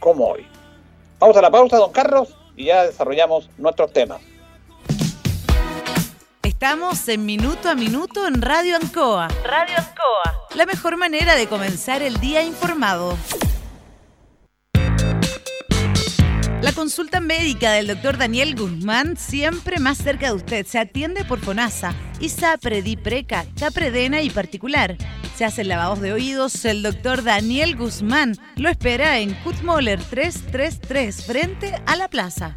[0.00, 0.46] como hoy.
[1.18, 4.20] Vamos a la pausa, don Carlos, y ya desarrollamos nuestros temas.
[6.42, 9.28] Estamos en Minuto a Minuto en Radio Ancoa.
[9.44, 10.46] Radio Ancoa.
[10.54, 13.16] La mejor manera de comenzar el día informado.
[16.60, 20.66] La consulta médica del doctor Daniel Guzmán siempre más cerca de usted.
[20.66, 24.96] Se atiende por FONASA, ISAPRE, DIPRECA, CAPREDENA y particular.
[25.36, 26.64] Se hacen lavados de oídos.
[26.64, 32.56] El doctor Daniel Guzmán lo espera en Kutmoller 333 frente a la plaza.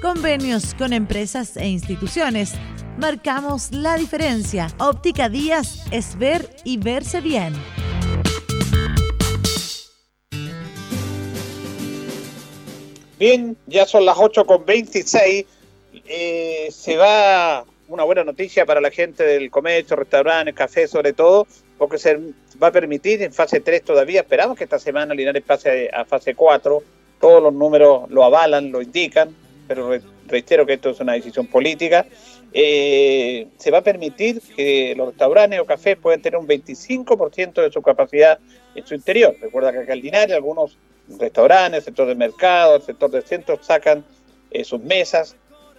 [0.00, 2.52] Convenios con empresas e instituciones.
[2.98, 4.68] Marcamos la diferencia.
[4.78, 7.52] Óptica Díaz es ver y verse bien.
[13.18, 15.46] Bien, ya son las 8 con 26
[16.06, 21.46] eh, se va una buena noticia para la gente del comercio, restaurantes, café sobre todo,
[21.76, 22.18] porque se
[22.62, 26.34] va a permitir en fase 3 todavía, esperamos que esta semana Linares pase a fase
[26.34, 26.82] 4,
[27.20, 29.34] todos los números lo avalan, lo indican,
[29.68, 29.90] pero
[30.26, 32.06] reitero que esto es una decisión política,
[32.52, 37.70] eh, se va a permitir que los restaurantes o cafés puedan tener un 25% de
[37.70, 38.38] su capacidad
[38.74, 39.36] en su interior.
[39.40, 40.78] Recuerda que acá en Linares algunos
[41.18, 44.04] restaurantes, sector de mercado, el sector de centros sacan
[44.50, 45.36] eh, sus mesas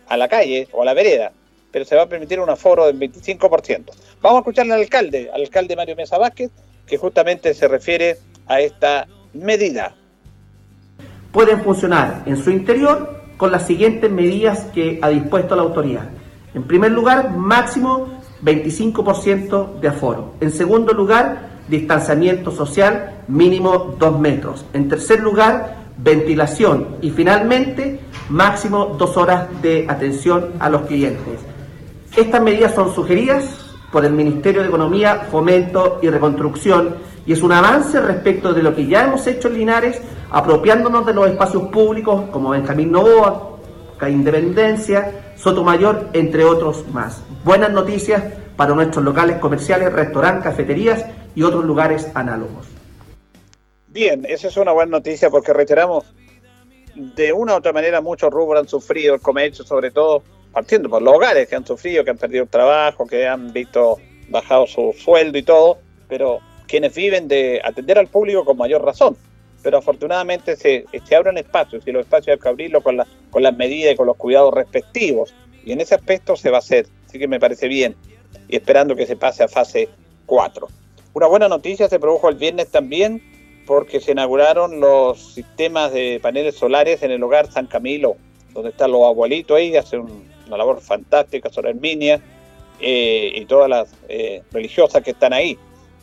[0.08, 1.32] a la calle o a la vereda,
[1.72, 3.92] pero se va a permitir un aforo del 25%.
[4.22, 6.52] Vamos a escucharle al alcalde, al alcalde Mario Mesa Vázquez,
[6.86, 9.96] que justamente se refiere a esta medida.
[11.32, 16.10] Pueden funcionar en su interior con las siguientes medidas que ha dispuesto la autoridad.
[16.54, 20.34] En primer lugar, máximo 25% de aforo.
[20.42, 24.66] En segundo lugar, distanciamiento social mínimo 2 metros.
[24.74, 31.40] En tercer lugar, ventilación y finalmente máximo dos horas de atención a los clientes.
[32.18, 36.96] Estas medidas son sugeridas por el Ministerio de Economía, Fomento y Reconstrucción
[37.30, 41.14] y es un avance respecto de lo que ya hemos hecho en Linares, apropiándonos de
[41.14, 43.60] los espacios públicos como Benjamín Novoa,
[44.02, 47.22] Independencia, Sotomayor, entre otros más.
[47.44, 48.24] Buenas noticias
[48.56, 52.66] para nuestros locales comerciales, restaurantes, cafeterías y otros lugares análogos.
[53.90, 56.06] Bien, esa es una buena noticia porque reiteramos,
[56.96, 61.04] de una u otra manera muchos rubros han sufrido, el comercio sobre todo, partiendo por
[61.04, 63.98] los hogares que han sufrido, que han perdido el trabajo, que han visto
[64.30, 69.18] bajado su sueldo y todo, pero quienes viven de atender al público con mayor razón.
[69.62, 72.98] Pero afortunadamente se, se abren espacios y los espacios hay que abrirlos con,
[73.30, 75.34] con las medidas y con los cuidados respectivos.
[75.66, 76.88] Y en ese aspecto se va a hacer.
[77.06, 77.96] Así que me parece bien.
[78.48, 79.90] Y esperando que se pase a fase
[80.28, 80.68] 4.
[81.14, 83.22] Una buena noticia se produjo el viernes también
[83.66, 88.16] porque se inauguraron los sistemas de paneles solares en el hogar San Camilo,
[88.54, 90.08] donde están los abuelitos ahí, hacen
[90.48, 92.20] una labor fantástica, sobre Herminia
[92.80, 95.58] eh, y todas las eh, religiosas que están ahí.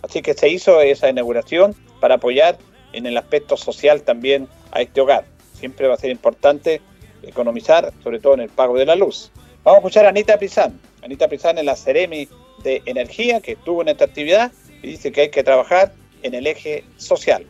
[0.09, 2.59] Así que se hizo esa inauguración para apoyar
[2.93, 5.25] en el aspecto social también a este hogar.
[5.55, 6.81] Siempre va a ser importante
[7.23, 9.33] economizar, sobre todo en el pago de la luz.
[9.65, 10.79] Vamos a escuchar a Anita Pizán.
[11.03, 12.29] Anita Pizán es la Ceremi
[12.63, 15.93] de Energía que estuvo en esta actividad y dice que hay que trabajar
[16.23, 17.45] en el eje social.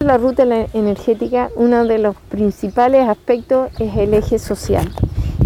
[0.00, 0.42] La ruta
[0.74, 4.92] energética, uno de los principales aspectos es el eje social.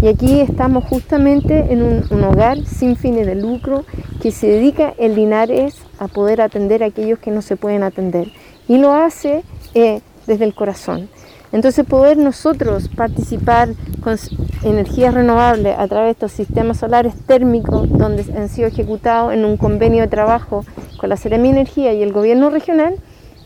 [0.02, 3.84] Y aquí estamos justamente en un, hogar sin fines de lucro
[4.22, 8.32] que se dedica en Linares a poder atender a aquellos que no se pueden atender.
[8.66, 11.10] Y lo hace eh, desde el corazón.
[11.52, 13.70] Entonces poder nosotros participar
[14.02, 14.16] con
[14.62, 19.58] energías renovables a través de estos sistemas solares térmicos donde han sido ejecutados en un
[19.58, 20.64] convenio de trabajo
[20.96, 22.94] con la Seremi Energía y el gobierno regional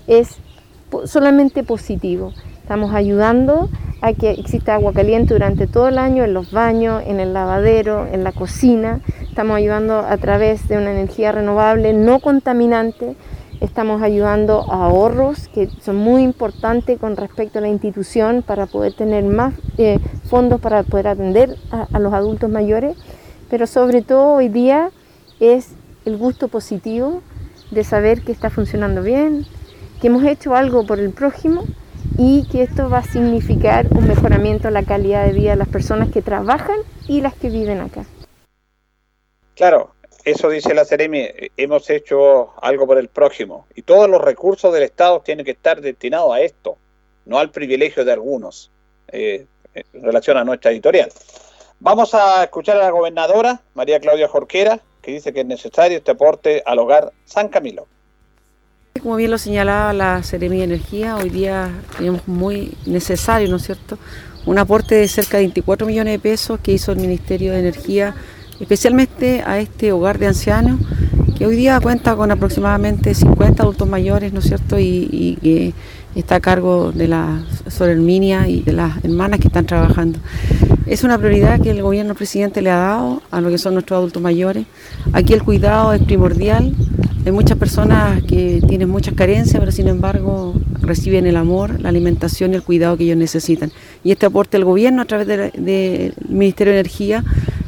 [0.06, 0.36] es
[1.06, 2.32] solamente positivo.
[2.62, 3.70] Estamos ayudando
[4.04, 8.06] a que exista agua caliente durante todo el año en los baños, en el lavadero,
[8.06, 9.00] en la cocina.
[9.22, 13.16] Estamos ayudando a través de una energía renovable no contaminante.
[13.62, 18.92] Estamos ayudando a ahorros que son muy importantes con respecto a la institución para poder
[18.92, 22.98] tener más eh, fondos para poder atender a, a los adultos mayores.
[23.48, 24.90] Pero sobre todo hoy día
[25.40, 25.70] es
[26.04, 27.22] el gusto positivo
[27.70, 29.46] de saber que está funcionando bien,
[30.02, 31.64] que hemos hecho algo por el prójimo
[32.18, 35.68] y que esto va a significar un mejoramiento de la calidad de vida de las
[35.68, 38.04] personas que trabajan y las que viven acá.
[39.54, 44.72] Claro, eso dice la Ceremi, hemos hecho algo por el próximo y todos los recursos
[44.72, 46.78] del Estado tienen que estar destinados a esto,
[47.26, 48.70] no al privilegio de algunos,
[49.08, 51.10] eh, en relación a nuestra editorial.
[51.80, 56.12] Vamos a escuchar a la gobernadora, María Claudia Jorquera, que dice que es necesario este
[56.12, 57.86] aporte al hogar San Camilo.
[59.02, 63.64] Como bien lo señalaba la Seremia de Energía, hoy día tenemos muy necesario, ¿no es
[63.64, 63.98] cierto?,
[64.46, 68.14] un aporte de cerca de 24 millones de pesos que hizo el Ministerio de Energía,
[68.60, 70.78] especialmente a este hogar de ancianos,
[71.36, 75.74] que hoy día cuenta con aproximadamente 50 adultos mayores, ¿no es cierto?, y, que
[76.14, 80.18] está a cargo de la Sor Herminia y de las hermanas que están trabajando.
[80.86, 83.98] Es una prioridad que el gobierno presidente le ha dado a lo que son nuestros
[83.98, 84.66] adultos mayores.
[85.12, 86.74] Aquí el cuidado es primordial,
[87.24, 92.52] hay muchas personas que tienen muchas carencias, pero sin embargo reciben el amor, la alimentación
[92.52, 93.72] y el cuidado que ellos necesitan.
[94.02, 97.24] Y este aporte del gobierno a través del Ministerio de Energía,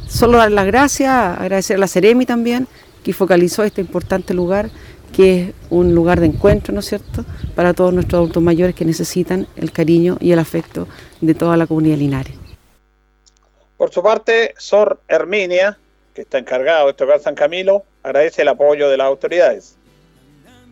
[0.06, 2.68] solo dar las gracias, agradecer a la Ceremi también,
[3.02, 4.68] que focalizó este importante lugar,
[5.16, 7.24] que es un lugar de encuentro, ¿no es cierto?,
[7.54, 10.86] para todos nuestros adultos mayores que necesitan el cariño y el afecto
[11.22, 12.34] de toda la comunidad linares.
[13.78, 15.78] Por su parte, Sor Herminia,
[16.12, 19.76] que está encargado de tocar San Camilo, agradece el apoyo de las autoridades.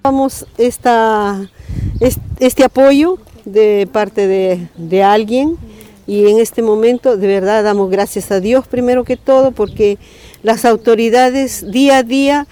[0.03, 1.49] Vamos esta,
[2.39, 5.57] este apoyo de parte de, de alguien
[6.07, 9.97] y en este momento de verdad damos gracias a Dios primero que todo porque
[10.43, 12.47] las autoridades día a día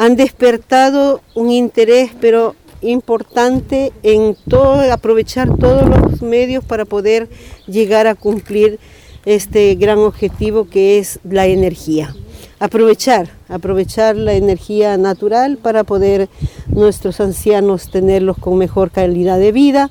[0.00, 7.28] han despertado un interés pero importante en todo, aprovechar todos los medios para poder
[7.66, 8.78] llegar a cumplir
[9.26, 12.16] este gran objetivo que es la energía.
[12.60, 16.30] Aprovechar, aprovechar la energía natural para poder
[16.68, 19.90] nuestros ancianos tenerlos con mejor calidad de vida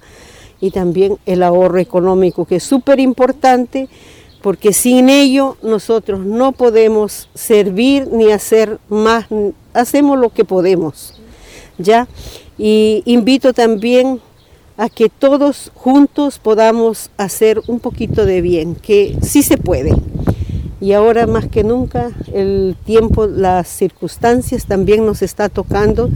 [0.60, 3.90] y también el ahorro económico que es súper importante
[4.42, 9.26] porque sin ello nosotros no podemos servir ni hacer más,
[9.74, 11.20] hacemos lo que podemos.
[11.80, 12.08] ¿ya?
[12.58, 14.20] Y invito también
[14.78, 19.94] a que todos juntos podamos hacer un poquito de bien, que sí se puede.
[20.82, 26.10] Y ahora más que nunca el tiempo, las circunstancias también nos está tocando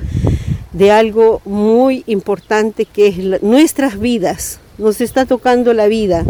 [0.71, 6.25] de algo muy importante que es nuestras vidas, nos está tocando la vida.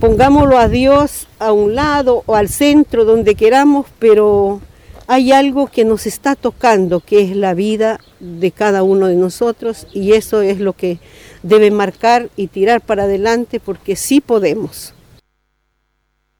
[0.00, 4.60] Pongámoslo a Dios a un lado o al centro, donde queramos, pero
[5.06, 9.86] hay algo que nos está tocando, que es la vida de cada uno de nosotros
[9.92, 10.98] y eso es lo que
[11.42, 14.94] debe marcar y tirar para adelante porque sí podemos.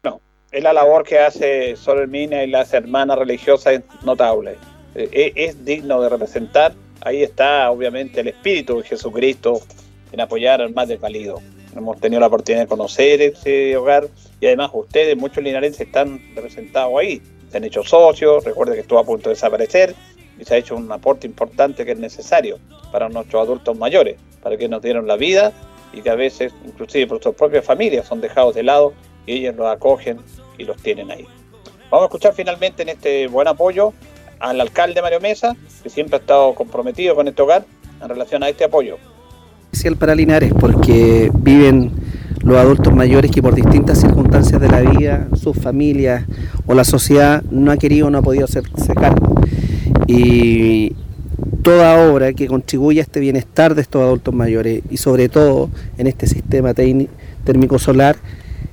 [0.03, 0.21] No,
[0.53, 4.57] es la labor que hace Sol Hermina y las hermanas religiosas es notable.
[4.95, 6.75] Eh, es digno de representar.
[7.01, 9.61] Ahí está obviamente el espíritu de Jesucristo
[10.13, 11.41] en apoyar al más desvalido.
[11.77, 14.09] Hemos tenido la oportunidad de conocer ese hogar
[14.41, 17.23] y además ustedes, muchos linarenses, están representados ahí.
[17.51, 19.95] Se han hecho socios, recuerde que estuvo a punto de desaparecer
[20.39, 22.59] y se ha hecho un aporte importante que es necesario
[22.93, 25.53] para nuestros adultos mayores, para que nos dieron la vida
[25.93, 28.93] y que a veces, inclusive por sus propias familias, son dejados de lado
[29.27, 30.19] y ellos los acogen
[30.57, 31.27] y los tienen ahí.
[31.91, 33.93] Vamos a escuchar finalmente en este buen apoyo
[34.41, 37.65] al alcalde Mario Mesa, que siempre ha estado comprometido con este hogar
[38.01, 38.99] en relación a este apoyo
[39.71, 41.93] especial para Linares porque viven
[42.43, 46.25] los adultos mayores que por distintas circunstancias de la vida, sus familias
[46.67, 49.35] o la sociedad no ha querido o no ha podido hacerse cargo.
[50.07, 50.95] Y
[51.63, 56.07] toda obra que contribuya a este bienestar de estos adultos mayores y sobre todo en
[56.07, 58.17] este sistema térmico solar,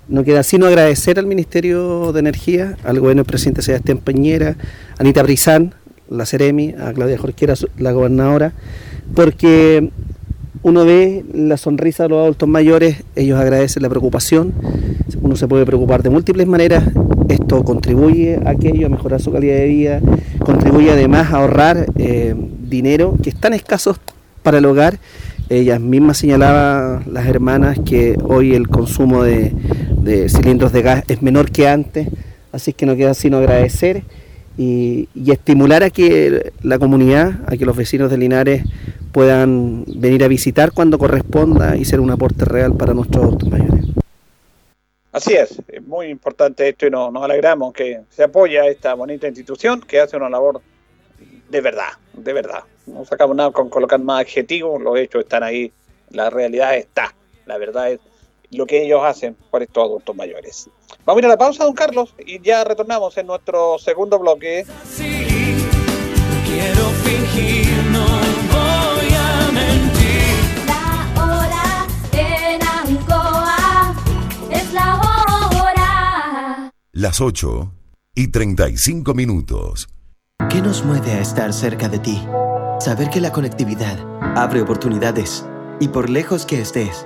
[0.08, 4.56] no queda sino agradecer al Ministerio de Energía, al gobierno del presidente Sebastián Peñera,
[4.98, 5.74] a Anita Brizán,
[6.10, 8.54] la Ceremi, a Claudia Jorquera, la gobernadora,
[9.14, 9.90] porque
[10.66, 14.52] uno ve la sonrisa de los adultos mayores, ellos agradecen la preocupación,
[15.22, 16.84] uno se puede preocupar de múltiples maneras,
[17.30, 20.02] esto contribuye a aquello, a mejorar su calidad de vida,
[20.44, 22.34] contribuye además a ahorrar eh,
[22.68, 23.96] dinero que es tan escaso
[24.42, 24.98] para el hogar.
[25.50, 29.54] Ellas mismas señalaban, las hermanas, que hoy el consumo de,
[30.30, 32.08] cilindros de gas es menor que antes,
[32.52, 34.02] así que no queda sino agradecer
[34.58, 38.64] y, y estimular a que la comunidad, a que los vecinos de Linares
[39.12, 43.86] puedan venir a visitar cuando corresponda y ser un aporte real para nuestros adultos mayores.
[45.16, 49.80] Así es, es muy importante esto y nos, alegramos que se apoya esta bonita institución
[49.80, 50.60] que hace una labor
[51.50, 52.64] de verdad, de verdad.
[52.86, 55.72] No sacamos nada con colocar más adjetivos, los hechos están ahí,
[56.10, 58.02] la realidad está, la verdad es
[58.52, 60.70] lo que ellos hacen por estos adultos mayores.
[61.06, 64.66] Vamos a ir a la pausa, don Carlos, y ya retornamos en nuestro segundo bloque.
[66.46, 67.76] quiero fingir,
[77.06, 77.72] las 8
[78.16, 79.90] y 35 minutos.
[80.50, 82.20] ¿Qué nos mueve a estar cerca de ti?
[82.80, 84.00] Saber que la conectividad
[84.36, 85.46] abre oportunidades
[85.80, 87.06] y por lejos que estés,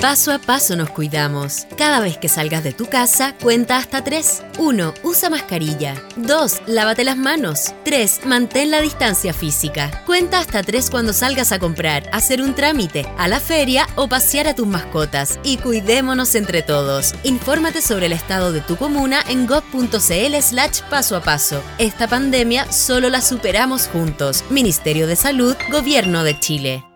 [0.00, 1.66] Paso a paso nos cuidamos.
[1.76, 4.42] Cada vez que salgas de tu casa, cuenta hasta 3.
[4.58, 4.94] 1.
[5.02, 6.00] Usa mascarilla.
[6.16, 6.62] 2.
[6.66, 7.74] Lávate las manos.
[7.84, 8.20] 3.
[8.24, 10.02] Mantén la distancia física.
[10.06, 14.46] Cuenta hasta 3 cuando salgas a comprar, hacer un trámite, a la feria o pasear
[14.48, 15.40] a tus mascotas.
[15.42, 17.14] Y cuidémonos entre todos.
[17.24, 21.62] Infórmate sobre el estado de tu comuna en gov.cl slash paso a paso.
[21.78, 24.44] Esta pandemia solo la superamos juntos.
[24.50, 26.95] Ministerio de Salud, Gobierno de Chile.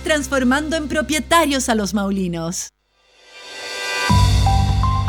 [0.00, 2.70] transformando en propietarios a los maulinos.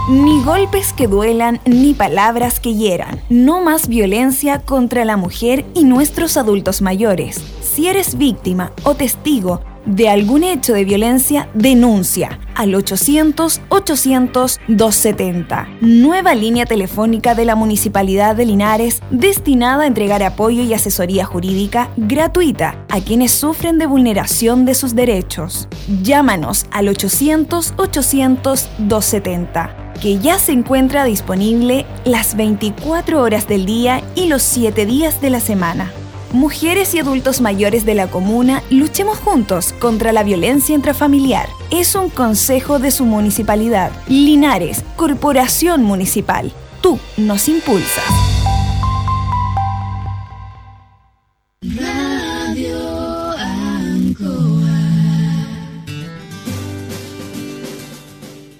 [0.09, 3.21] Ni golpes que duelan, ni palabras que hieran.
[3.29, 7.39] No más violencia contra la mujer y nuestros adultos mayores.
[7.61, 15.67] Si eres víctima o testigo de algún hecho de violencia, denuncia al 800-800-270.
[15.81, 21.89] Nueva línea telefónica de la Municipalidad de Linares destinada a entregar apoyo y asesoría jurídica
[21.97, 25.67] gratuita a quienes sufren de vulneración de sus derechos.
[26.03, 34.41] Llámanos al 800-800-270 que ya se encuentra disponible las 24 horas del día y los
[34.41, 35.91] 7 días de la semana.
[36.33, 41.49] Mujeres y adultos mayores de la comuna, luchemos juntos contra la violencia intrafamiliar.
[41.71, 43.91] Es un consejo de su municipalidad.
[44.07, 46.53] Linares, Corporación Municipal.
[46.79, 48.05] Tú nos impulsas.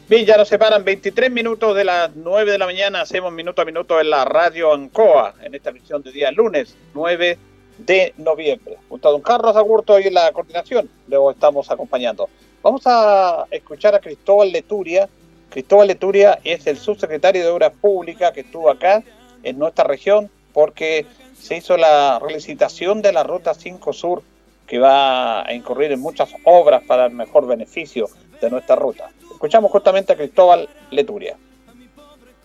[0.10, 3.00] Bien, ya nos separan 23 minutos de las 9 de la mañana.
[3.00, 7.38] Hacemos minuto a minuto en la radio Ancoa, en esta emisión de día lunes 9
[7.86, 8.78] de noviembre.
[8.90, 12.30] Junto a don Carlos Agurto y la coordinación, luego estamos acompañando.
[12.62, 15.10] Vamos a escuchar a Cristóbal Leturia.
[15.50, 19.04] Cristóbal Leturia es el subsecretario de Obras Públicas que estuvo acá
[19.44, 21.06] en nuestra región porque
[21.38, 24.24] se hizo la relicitación de la Ruta 5 Sur
[24.68, 28.08] que va a incurrir en muchas obras para el mejor beneficio
[28.40, 29.10] de nuestra ruta.
[29.32, 31.36] Escuchamos justamente a Cristóbal Leturia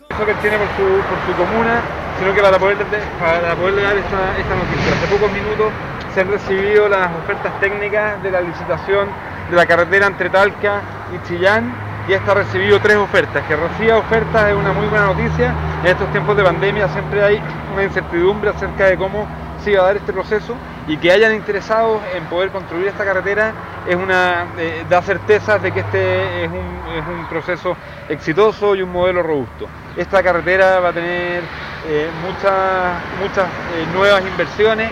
[0.09, 1.81] que tiene por su, por su comuna,
[2.19, 2.79] sino que para poder,
[3.21, 4.93] para poder dar esta, esta noticia.
[4.97, 5.73] Hace pocos minutos
[6.15, 9.09] se han recibido las ofertas técnicas de la licitación
[9.51, 10.81] de la carretera entre Talca
[11.15, 13.45] y Chillán y esta ha recibido tres ofertas.
[13.47, 15.55] Que reciba ofertas es una muy buena noticia.
[15.83, 17.43] En estos tiempos de pandemia siempre hay
[17.73, 19.27] una incertidumbre acerca de cómo
[19.63, 20.55] se iba a dar este proceso
[20.87, 23.53] y que hayan interesados en poder construir esta carretera
[23.89, 27.77] es una eh, da certezas de que este es un, es un, proceso
[28.09, 29.67] exitoso y un modelo robusto.
[29.97, 31.43] Esta carretera va a tener
[31.89, 34.91] eh, muchas, muchas eh, nuevas inversiones,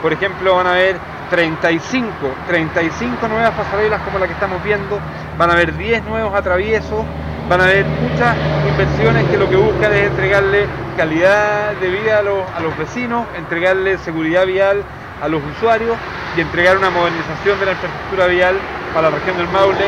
[0.00, 0.96] por ejemplo van a haber
[1.30, 2.10] 35,
[2.46, 4.98] 35 nuevas pasarelas como la que estamos viendo,
[5.40, 7.02] van a haber 10 nuevos atraviesos,
[7.48, 8.36] van a haber muchas
[8.68, 10.66] inversiones que lo que buscan es entregarle
[10.98, 14.82] calidad de vida a los, vecinos, entregarle seguridad vial
[15.22, 15.96] a los usuarios
[16.36, 18.58] y entregar una modernización de la infraestructura vial
[18.92, 19.84] para la región del Maule.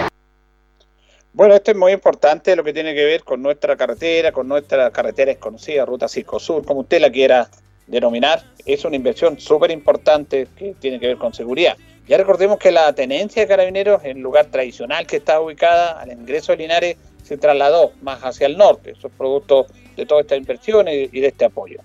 [1.35, 4.91] Bueno, esto es muy importante lo que tiene que ver con nuestra carretera, con nuestra
[4.91, 7.47] carretera desconocida, Ruta Sur, como usted la quiera
[7.87, 8.43] denominar.
[8.65, 11.77] Es una inversión súper importante que tiene que ver con seguridad.
[12.13, 16.53] Ya recordemos que la tenencia de carabineros, el lugar tradicional que está ubicada al ingreso
[16.53, 18.91] de Linares, se trasladó más hacia el norte.
[18.91, 19.65] Eso es producto
[19.97, 21.81] de toda esta inversión y de este apoyo.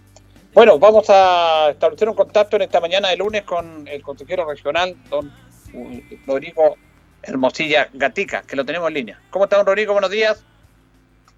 [0.54, 4.98] Bueno, vamos a establecer un contacto en esta mañana de lunes con el consejero regional,
[5.10, 5.32] don
[6.26, 6.76] Rodrigo
[7.24, 9.22] Hermosilla Gatica, que lo tenemos en línea.
[9.30, 9.94] ¿Cómo está, don Rodrigo?
[9.94, 10.44] Buenos días.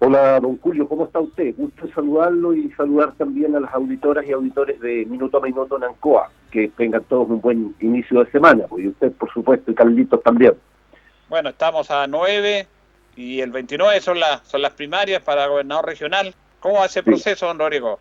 [0.00, 1.54] Hola, don Julio, ¿cómo está usted?
[1.56, 5.84] Gusto saludarlo y saludar también a las auditoras y auditores de Minuto a Minuto en
[5.84, 6.32] Ancoa.
[6.50, 10.54] Que tengan todos un buen inicio de semana, y usted, por supuesto, y Carlitos también.
[11.28, 12.66] Bueno, estamos a 9
[13.16, 16.34] y el 29 son las, son las primarias para gobernador regional.
[16.58, 17.98] ¿Cómo va ese proceso, don Rodrigo?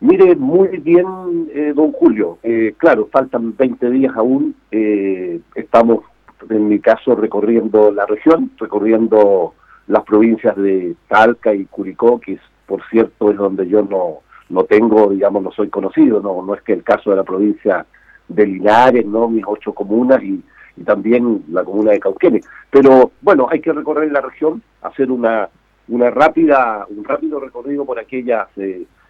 [0.00, 2.38] Mire, muy bien, eh, don Julio.
[2.42, 4.54] Eh, claro, faltan 20 días aún.
[4.70, 6.04] Eh, estamos,
[6.48, 9.54] en mi caso, recorriendo la región, recorriendo
[9.88, 14.20] las provincias de Talca y Curicó, que por cierto es donde yo no,
[14.50, 16.20] no tengo, digamos, no soy conocido.
[16.20, 17.86] No, no es que el caso de la provincia
[18.28, 19.28] de Linares, ¿no?
[19.28, 20.42] Mis ocho comunas y,
[20.84, 22.46] también la comuna de Cauquenes.
[22.70, 25.48] Pero bueno, hay que recorrer la región, hacer una,
[25.88, 28.48] una rápida, un rápido recorrido por aquellas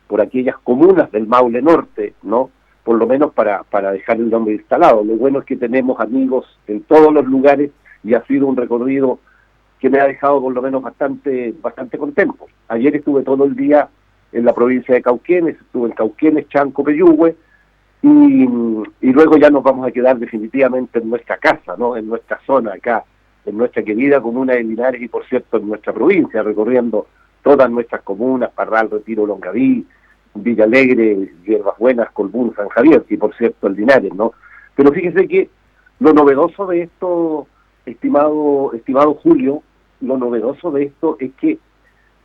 [0.08, 2.50] por aquellas comunas del Maule Norte, ¿no?
[2.82, 5.04] Por lo menos para, para dejar el nombre instalado.
[5.04, 7.70] Lo bueno es que tenemos amigos en todos los lugares
[8.02, 9.20] y ha sido un recorrido
[9.78, 12.46] que me ha dejado por lo menos bastante, bastante contento.
[12.66, 13.88] Ayer estuve todo el día
[14.32, 17.36] en la provincia de Cauquenes, estuve en Cauquenes, Chanco, Peyúgue,
[18.02, 21.96] y, y luego ya nos vamos a quedar definitivamente en nuestra casa, ¿no?
[21.96, 23.04] En nuestra zona acá,
[23.44, 27.06] en nuestra querida comuna de Linares y por cierto en nuestra provincia, recorriendo
[27.42, 29.86] todas nuestras comunas, Parral, Retiro, Longaví,
[30.34, 34.32] Villa Alegre, Hierbas Buenas, Colbún, San Javier, y por cierto el Linares, ¿no?
[34.76, 35.50] Pero fíjese que
[35.98, 37.46] Lo novedoso de esto,
[37.84, 39.62] estimado, estimado Julio,
[40.00, 41.58] lo novedoso de esto es que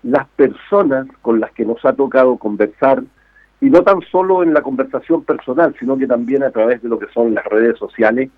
[0.06, 3.04] las personas con las que nos ha tocado conversar,
[3.60, 7.00] y no tan solo en la conversación personal, sino que también a través de lo
[7.00, 8.30] que son las redes sociales,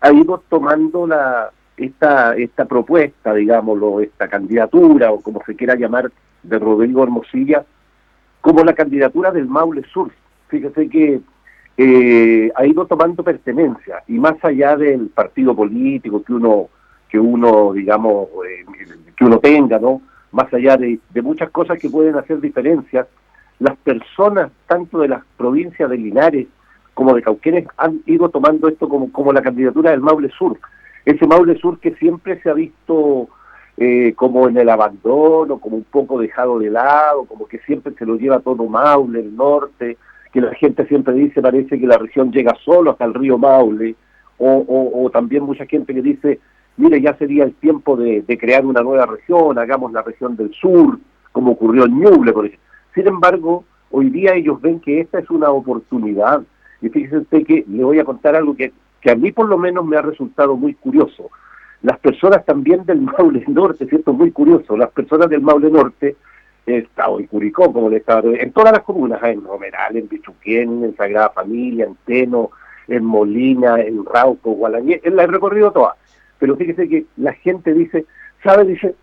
[0.00, 6.12] ha ido tomando la, esta, esta propuesta, digámoslo, esta candidatura, o como se quiera llamar,
[6.44, 7.64] de Rodrigo Hermosilla,
[8.40, 10.12] como la candidatura del Maule Sur.
[10.46, 11.20] Fíjese que
[11.76, 16.68] eh, ha ido tomando pertenencia, y más allá del partido político que uno,
[17.08, 18.64] que uno digamos, eh,
[19.16, 20.00] que uno tenga, ¿no?
[20.32, 23.06] Más allá de, de muchas cosas que pueden hacer diferencias,
[23.58, 26.46] las personas, tanto de las provincias de Linares
[26.94, 30.58] como de Cauquenes, han ido tomando esto como, como la candidatura del Maule Sur.
[31.04, 33.28] Ese Maule Sur que siempre se ha visto
[33.76, 38.04] eh, como en el abandono, como un poco dejado de lado, como que siempre se
[38.04, 39.96] lo lleva todo Maule, el norte,
[40.32, 43.94] que la gente siempre dice, parece que la región llega solo hasta el río Maule,
[44.40, 46.40] o, también mucha gente que dice,
[46.78, 50.98] mire, ya sería el tiempo de, crear una nueva región, hagamos la región del sur,
[51.32, 52.58] como ocurrió en Ñuble.
[52.94, 56.42] Sin embargo, hoy día ellos ven que esta es una oportunidad,
[56.80, 59.84] y fíjense que le voy a contar algo que que a mí por lo menos
[59.84, 61.30] me ha resultado muy curioso.
[61.82, 64.12] Las personas también del Maule Norte, ¿cierto?
[64.12, 66.16] Muy curioso, las personas del Maule Norte,
[66.66, 70.96] Estado en Curicó, como le estaba en todas las comunas, en Romeral, en Bichuquén, en
[70.96, 72.50] Sagrada Familia, en Teno,
[72.88, 75.94] en Molina, en Rauco, Gualañé, la he recorrido todas.
[76.38, 78.06] Pero fíjese que la gente dice,
[78.42, 78.64] ¿sabe?
[78.64, 78.94] Dice,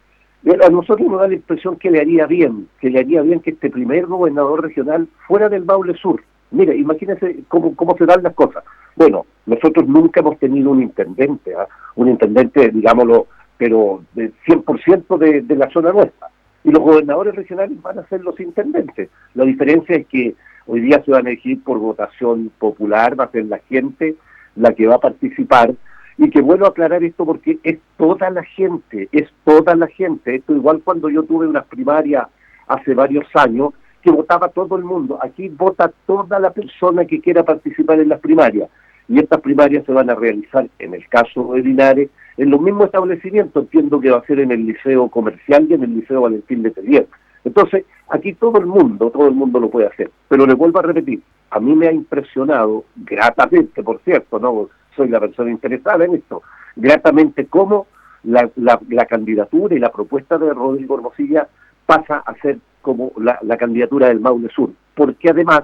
[0.64, 3.52] a nosotros nos da la impresión que le haría bien, que le haría bien que
[3.52, 6.22] este primer gobernador regional fuera del Maule Sur.
[6.52, 8.64] Mire, imagínense cómo, cómo se dan las cosas.
[8.96, 11.68] Bueno, nosotros nunca hemos tenido un intendente, ¿ah?
[11.96, 13.28] un intendente, digámoslo,
[13.58, 16.28] pero de 100% de, de la zona nuestra.
[16.64, 19.10] Y los gobernadores regionales van a ser los intendentes.
[19.34, 20.36] La diferencia es que
[20.68, 24.16] hoy día se van a elegir por votación popular, va a ser la gente
[24.56, 25.74] la que va a participar.
[26.18, 30.36] Y que bueno aclarar esto porque es toda la gente, es toda la gente.
[30.36, 32.28] Esto igual cuando yo tuve unas primarias
[32.68, 35.20] hace varios años, que votaba todo el mundo.
[35.22, 38.70] Aquí vota toda la persona que quiera participar en las primarias
[39.08, 42.86] y estas primarias se van a realizar, en el caso de Linares, en los mismos
[42.86, 46.64] establecimientos, entiendo que va a ser en el Liceo Comercial y en el Liceo Valentín
[46.64, 47.08] de Tellier.
[47.44, 50.10] Entonces, aquí todo el mundo, todo el mundo lo puede hacer.
[50.28, 55.10] Pero le vuelvo a repetir, a mí me ha impresionado, gratamente, por cierto, no soy
[55.10, 56.44] la persona interesada en esto,
[56.76, 57.88] gratamente cómo
[58.24, 61.48] la, la, candidatura y la propuesta de Rodrigo Hermosilla
[61.86, 65.64] pasa a ser como la, la candidatura del Maule Sur, porque además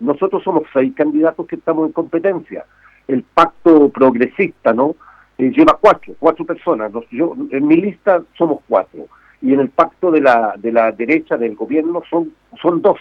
[0.00, 2.64] nosotros somos seis candidatos que estamos en competencia.
[3.06, 4.94] El pacto progresista, ¿no?
[5.38, 6.92] Eh, lleva cuatro, cuatro personas.
[7.10, 9.06] yo, en mi lista somos cuatro.
[9.40, 12.98] Y en el pacto de la, de la derecha del gobierno son, son dos.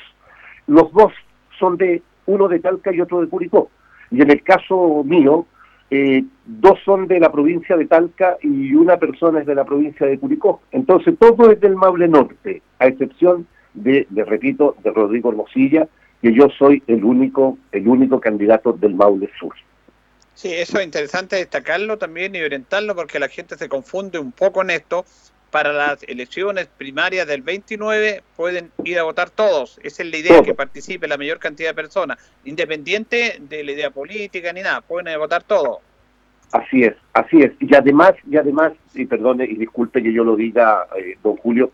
[0.68, 1.12] Los dos
[1.60, 3.70] son de, uno de Talca y otro de Curicó.
[4.12, 5.46] Y en el caso mío,
[5.90, 10.06] eh, dos son de la provincia de Talca y una persona es de la provincia
[10.06, 10.62] de Curicó.
[10.72, 15.88] Entonces todo es del Maule Norte, a excepción de, de repito, de Rodrigo Hermosilla,
[16.22, 19.54] que yo soy el único, el único candidato del Maule Sur.
[20.34, 24.62] Sí, eso es interesante destacarlo también y orientarlo porque la gente se confunde un poco
[24.62, 25.04] en esto.
[25.52, 29.80] Para las elecciones primarias del 29 pueden ir a votar todos.
[29.82, 33.92] Esa es la idea, que participe la mayor cantidad de personas, independiente de la idea
[33.92, 35.80] política ni nada, pueden votar todos.
[36.52, 37.52] Así es, así es.
[37.60, 41.72] Y además, y además, y perdone y disculpe que yo lo diga, eh, don Julio,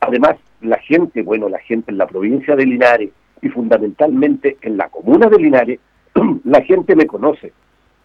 [0.00, 3.10] además la gente, bueno, la gente en la provincia de Linares,
[3.42, 5.80] y fundamentalmente en la comuna de Linares,
[6.44, 7.52] la gente me conoce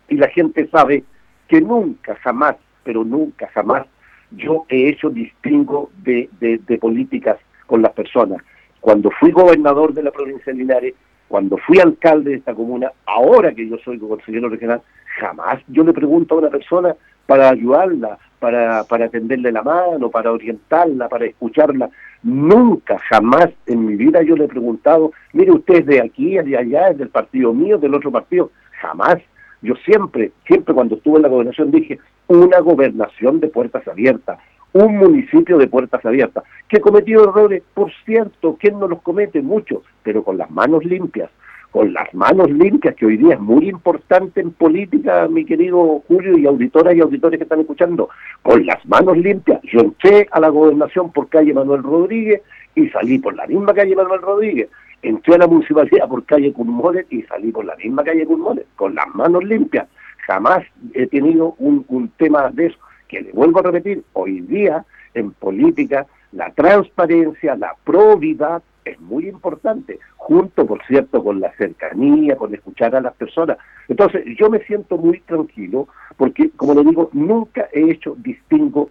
[0.09, 1.03] y la gente sabe
[1.47, 3.85] que nunca, jamás, pero nunca, jamás,
[4.31, 8.41] yo he hecho distingo de, de, políticas con las personas.
[8.81, 10.93] Cuando fui gobernador de la provincia de Linares,
[11.27, 14.81] cuando fui alcalde de esta comuna, ahora que yo soy consejero regional,
[15.19, 20.31] jamás yo le pregunto a una persona para ayudarla, para, para atenderle la mano, para
[20.31, 21.89] orientarla, para escucharla.
[22.23, 26.45] Nunca, jamás en mi vida yo le he preguntado, mire usted es de aquí, es
[26.45, 28.51] de allá, es del partido mío, del otro partido.
[28.81, 29.17] Jamás.
[29.61, 34.39] Yo siempre, siempre cuando estuve en la gobernación dije, una gobernación de puertas abiertas,
[34.73, 39.41] un municipio de puertas abiertas, que cometió errores, por cierto, ¿quién no los comete?
[39.41, 41.29] Muchos, pero con las manos limpias,
[41.71, 46.37] con las manos limpias, que hoy día es muy importante en política, mi querido Julio,
[46.37, 48.09] y auditoras y auditores que están escuchando,
[48.41, 49.61] con las manos limpias.
[49.63, 52.41] Yo entré a la gobernación por calle Manuel Rodríguez
[52.75, 54.69] y salí por la misma calle Manuel Rodríguez.
[55.01, 58.95] Entré a la municipalidad por calle Curmoles y salí por la misma calle Curmoles, con
[58.95, 59.87] las manos limpias.
[60.27, 60.63] Jamás
[60.93, 65.31] he tenido un, un tema de eso, que le vuelvo a repetir, hoy día en
[65.31, 69.99] política la transparencia, la probidad es muy importante.
[70.17, 73.57] junto, por cierto, con la cercanía, con escuchar a las personas.
[73.87, 78.89] Entonces, yo me siento muy tranquilo porque, como le digo, nunca he hecho distingo.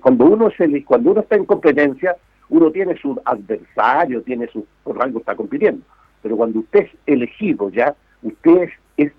[0.00, 2.16] Cuando uno, se, cuando uno está en competencia,
[2.48, 5.84] uno tiene su adversario, tiene su, por algo está compitiendo.
[6.22, 8.70] Pero cuando usted es elegido ya, usted es,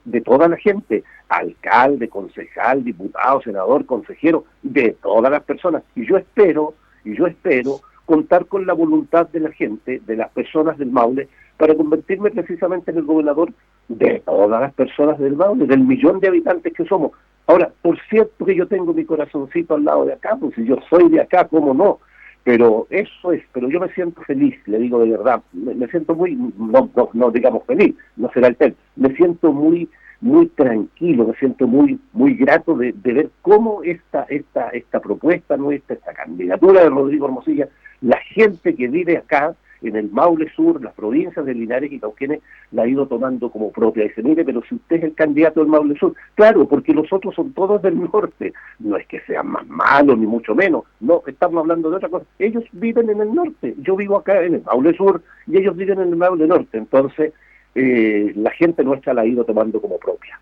[0.05, 5.83] de toda la gente, alcalde, concejal, diputado, senador, consejero, de todas las personas.
[5.95, 6.73] Y yo espero,
[7.05, 11.27] y yo espero contar con la voluntad de la gente, de las personas del Maule,
[11.57, 13.51] para convertirme precisamente en el gobernador
[13.87, 17.11] de todas las personas del Maule, del millón de habitantes que somos.
[17.47, 20.77] Ahora, por cierto que yo tengo mi corazoncito al lado de acá, pues si yo
[20.89, 21.99] soy de acá, ¿cómo no?
[22.43, 26.35] Pero eso es, pero yo me siento feliz, le digo de verdad, me, siento muy,
[26.35, 29.89] no, no, digamos feliz, no será el tel, me siento muy
[30.21, 35.95] muy tranquilo, me siento muy muy grato de, ver cómo esta esta esta propuesta nuestra,
[35.95, 37.69] esta candidatura de Rodrigo Hermosilla,
[38.01, 42.41] la gente que vive acá en el Maule Sur, las provincias de Linares y Cauquenes,
[42.71, 44.03] la ha ido tomando como propia.
[44.03, 47.35] Dice, mire, pero si usted es el candidato del Maule Sur, claro, porque los otros
[47.35, 48.53] son todos del norte.
[48.79, 50.83] No es que sean más malos, ni mucho menos.
[50.99, 52.25] No, estamos hablando de otra cosa.
[52.37, 53.75] Ellos viven en el norte.
[53.79, 56.77] Yo vivo acá en el Maule Sur y ellos viven en el Maule Norte.
[56.77, 57.33] Entonces,
[57.75, 60.39] eh, la gente nuestra la ha ido tomando como propia.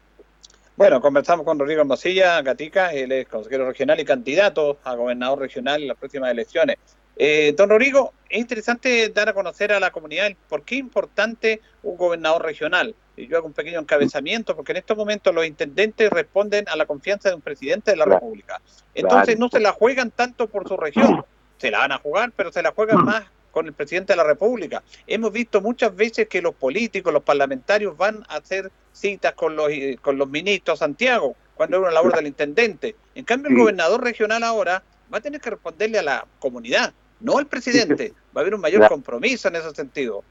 [0.78, 5.82] Bueno, conversamos con Rodrigo Masilla, Gatica, él es consejero regional y candidato a gobernador regional
[5.82, 6.78] en las próximas elecciones.
[7.20, 11.62] Eh, don Rodrigo, es interesante dar a conocer a la comunidad por qué es importante
[11.82, 12.96] un gobernador regional.
[13.16, 16.86] Y yo hago un pequeño encabezamiento, porque en estos momentos los intendentes responden a la
[16.86, 18.62] confianza de un presidente de la República.
[18.94, 21.26] Entonces no se la juegan tanto por su región,
[21.58, 24.24] se la van a jugar, pero se la juegan más con el presidente de la
[24.24, 24.84] República.
[25.08, 29.72] Hemos visto muchas veces que los políticos, los parlamentarios van a hacer citas con los,
[30.02, 32.96] con los ministros Santiago, cuando es una labor del intendente.
[33.16, 37.40] En cambio, el gobernador regional ahora va a tener que responderle a la comunidad no
[37.40, 38.14] el presidente.
[38.36, 40.24] Va a haber un mayor compromiso en ese sentido.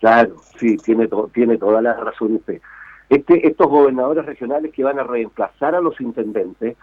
[0.00, 2.60] Claro, sí, tiene, tiene toda la razón usted.
[3.08, 6.76] Este, estos gobernadores regionales que van a reemplazar a los intendentes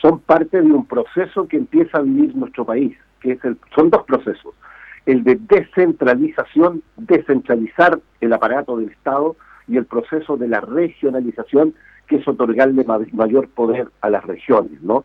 [0.00, 3.90] son parte de un proceso que empieza a vivir nuestro país, que es el, son
[3.90, 4.54] dos procesos.
[5.06, 9.36] El de descentralización, descentralizar el aparato del Estado
[9.66, 11.74] y el proceso de la regionalización,
[12.06, 15.04] que es otorgarle mayor poder a las regiones, ¿no?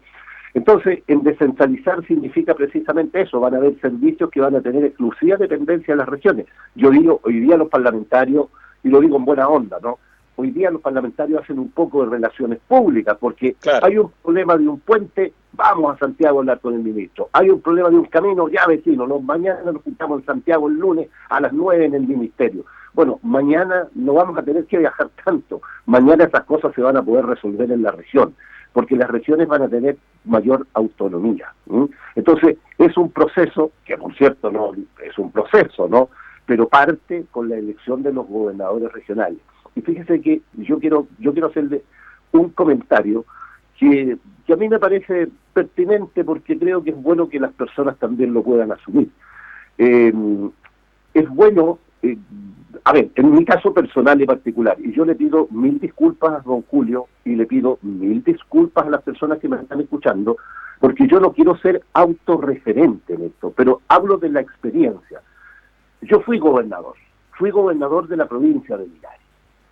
[0.57, 5.37] Entonces, en descentralizar significa precisamente eso, van a haber servicios que van a tener exclusiva
[5.37, 6.47] dependencia de las regiones.
[6.73, 8.47] Yo digo, hoy día los parlamentarios,
[8.83, 9.99] y lo digo en buena onda, ¿no?
[10.35, 14.67] Hoy día los parlamentarios hacen un poco de relaciones públicas, porque hay un problema de
[14.67, 17.29] un puente, vamos a Santiago a hablar con el ministro.
[17.33, 19.19] Hay un problema de un camino, ya vecino, ¿no?
[19.19, 22.65] mañana nos juntamos en Santiago el lunes a las nueve en el ministerio.
[22.95, 27.03] Bueno, mañana no vamos a tener que viajar tanto, mañana esas cosas se van a
[27.03, 28.33] poder resolver en la región
[28.77, 31.51] porque las regiones van a tener mayor autonomía.
[32.13, 34.71] Entonces, es un proceso, que por cierto no
[35.03, 36.09] es un proceso, ¿no?
[36.45, 39.39] Pero parte con la elección de los gobernadores regionales.
[39.73, 41.81] Y fíjese que yo quiero, yo quiero hacerle
[42.33, 43.25] un comentario
[43.79, 44.15] que,
[44.47, 48.43] a mí me parece pertinente porque creo que es bueno que las personas también lo
[48.43, 49.09] puedan asumir.
[49.79, 50.13] Eh,
[51.15, 51.79] es bueno
[52.11, 52.17] eh,
[52.83, 56.39] a ver, en mi caso personal y particular, y yo le pido mil disculpas a
[56.39, 60.37] don Julio y le pido mil disculpas a las personas que me están escuchando,
[60.79, 65.21] porque yo no quiero ser autorreferente en esto, pero hablo de la experiencia.
[66.01, 66.95] Yo fui gobernador,
[67.31, 69.21] fui gobernador de la provincia de Linares.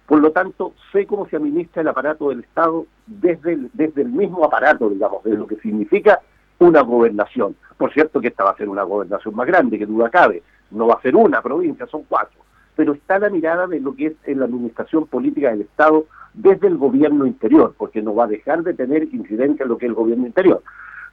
[0.08, 4.44] Por lo tanto, sé cómo se administra el aparato del Estado desde desde el mismo
[4.44, 6.20] aparato, digamos, de lo que significa
[6.60, 7.56] una gobernación.
[7.78, 10.44] Por cierto que esta va a ser una gobernación más grande, que duda cabe.
[10.72, 12.46] No va a ser una provincia, son cuatro
[12.76, 16.68] pero está la mirada de lo que es en la administración política del Estado desde
[16.68, 19.90] el gobierno interior, porque no va a dejar de tener incidencia en lo que es
[19.90, 20.62] el gobierno interior.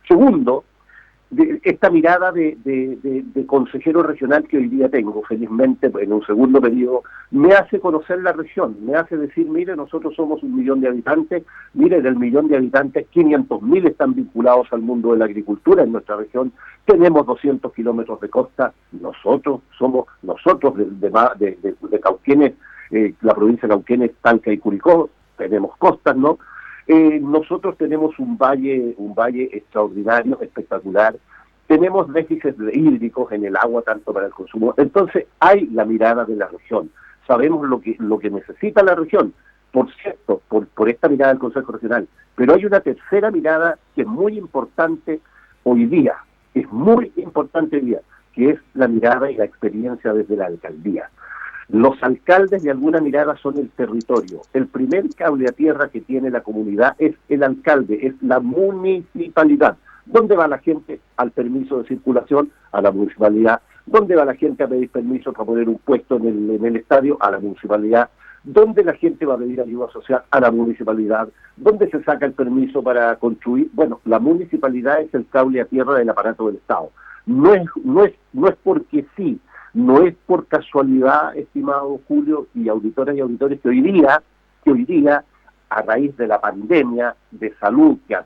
[0.09, 0.65] Segundo,
[1.63, 2.57] esta mirada de,
[3.47, 8.33] consejero regional que hoy día tengo, felizmente en un segundo periodo, me hace conocer la
[8.33, 12.57] región, me hace decir, mire, nosotros somos un millón de habitantes, mire, del millón de
[12.57, 16.53] habitantes, 500 mil están vinculados al mundo de la agricultura en nuestra región,
[16.85, 22.55] tenemos 200 kilómetros de costa, nosotros somos, nosotros de, de, Cauquenes,
[22.91, 26.39] eh, la provincia de Cauquenes, Talca y Curicó, tenemos costas, ¿no?
[26.87, 31.17] Eh, nosotros tenemos un valle, un valle extraordinario, espectacular.
[31.67, 34.75] Tenemos déficits hídricos en el agua tanto para el consumo.
[34.77, 36.91] Entonces hay la mirada de la región.
[37.27, 39.33] Sabemos lo que lo que necesita la región.
[39.71, 42.07] Por cierto, por, por esta mirada del Consejo Regional.
[42.35, 45.21] Pero hay una tercera mirada que es muy importante
[45.63, 46.17] hoy día.
[46.55, 48.01] Es muy importante hoy día,
[48.35, 51.09] que es la mirada y la experiencia desde la alcaldía.
[51.73, 54.43] Los alcaldes de alguna mirada son el territorio.
[54.53, 59.77] El primer cable a tierra que tiene la comunidad es el alcalde, es la municipalidad.
[60.07, 61.01] ¿Dónde va la gente?
[61.17, 65.45] Al permiso de circulación, a la municipalidad, ¿Dónde va la gente a pedir permiso para
[65.45, 67.17] poner un puesto en el, estadio?
[67.21, 68.11] A la municipalidad.
[68.45, 70.23] ¿Dónde la gente va a pedir ayuda social?
[70.31, 71.29] A la municipalidad.
[71.57, 73.71] ¿Dónde se saca el permiso para construir?
[73.73, 76.91] Bueno, la municipalidad es el cable a tierra del aparato del Estado.
[77.27, 79.41] No es, no es, no es porque sí,
[79.75, 84.23] no es por casualidad, estimado Julio y auditoras y auditores, que hoy día,
[84.65, 85.25] que hoy día,
[85.71, 88.17] a raíz de la pandemia de salud que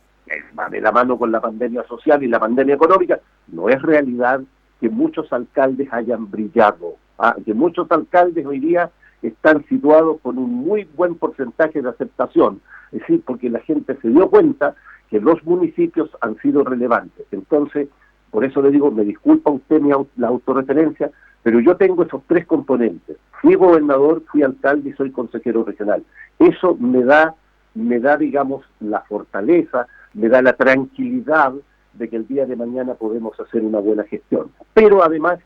[0.58, 4.40] va de la mano con la pandemia social y la pandemia económica, no es realidad
[4.80, 7.36] que muchos alcaldes hayan brillado, ¿ah?
[7.44, 8.90] que muchos alcaldes hoy día
[9.22, 12.60] están situados con un muy buen porcentaje de aceptación,
[12.92, 14.74] es decir, porque la gente se dio cuenta
[15.08, 17.26] que los municipios han sido relevantes.
[17.30, 17.88] Entonces,
[18.30, 21.10] por eso le digo, me disculpa usted mi, la autorreferencia,
[21.46, 23.18] pero yo tengo esos tres componentes.
[23.40, 26.02] Fui gobernador, fui alcalde y soy consejero regional.
[26.40, 27.36] Eso me da,
[27.72, 31.52] me da, digamos, la fortaleza, me da la tranquilidad
[31.92, 34.50] de que el día de mañana podemos hacer una buena gestión.
[34.74, 35.38] Pero además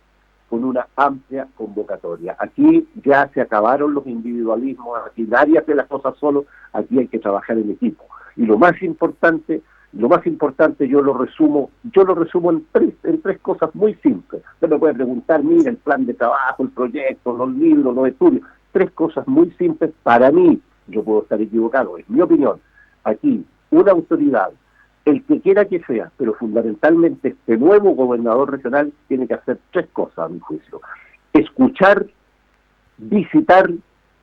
[0.48, 2.34] con una amplia convocatoria.
[2.38, 7.18] Aquí ya se acabaron los individualismos, aquí nadie hace las cosas solo, aquí hay que
[7.18, 8.06] trabajar en equipo.
[8.36, 9.60] Y lo más importante
[9.92, 13.94] lo más importante yo lo resumo, yo lo resumo en tres, en tres cosas muy
[13.96, 14.42] simples.
[14.54, 18.42] Usted me puede preguntar, mira, el plan de trabajo, el proyecto, los libros, los estudios.
[18.72, 20.60] Tres cosas muy simples para mí.
[20.86, 22.60] Yo puedo estar equivocado, es mi opinión.
[23.02, 24.50] Aquí, una autoridad,
[25.04, 29.88] el que quiera que sea, pero fundamentalmente este nuevo gobernador regional tiene que hacer tres
[29.92, 30.80] cosas, a mi juicio.
[31.32, 32.06] Escuchar,
[32.98, 33.70] visitar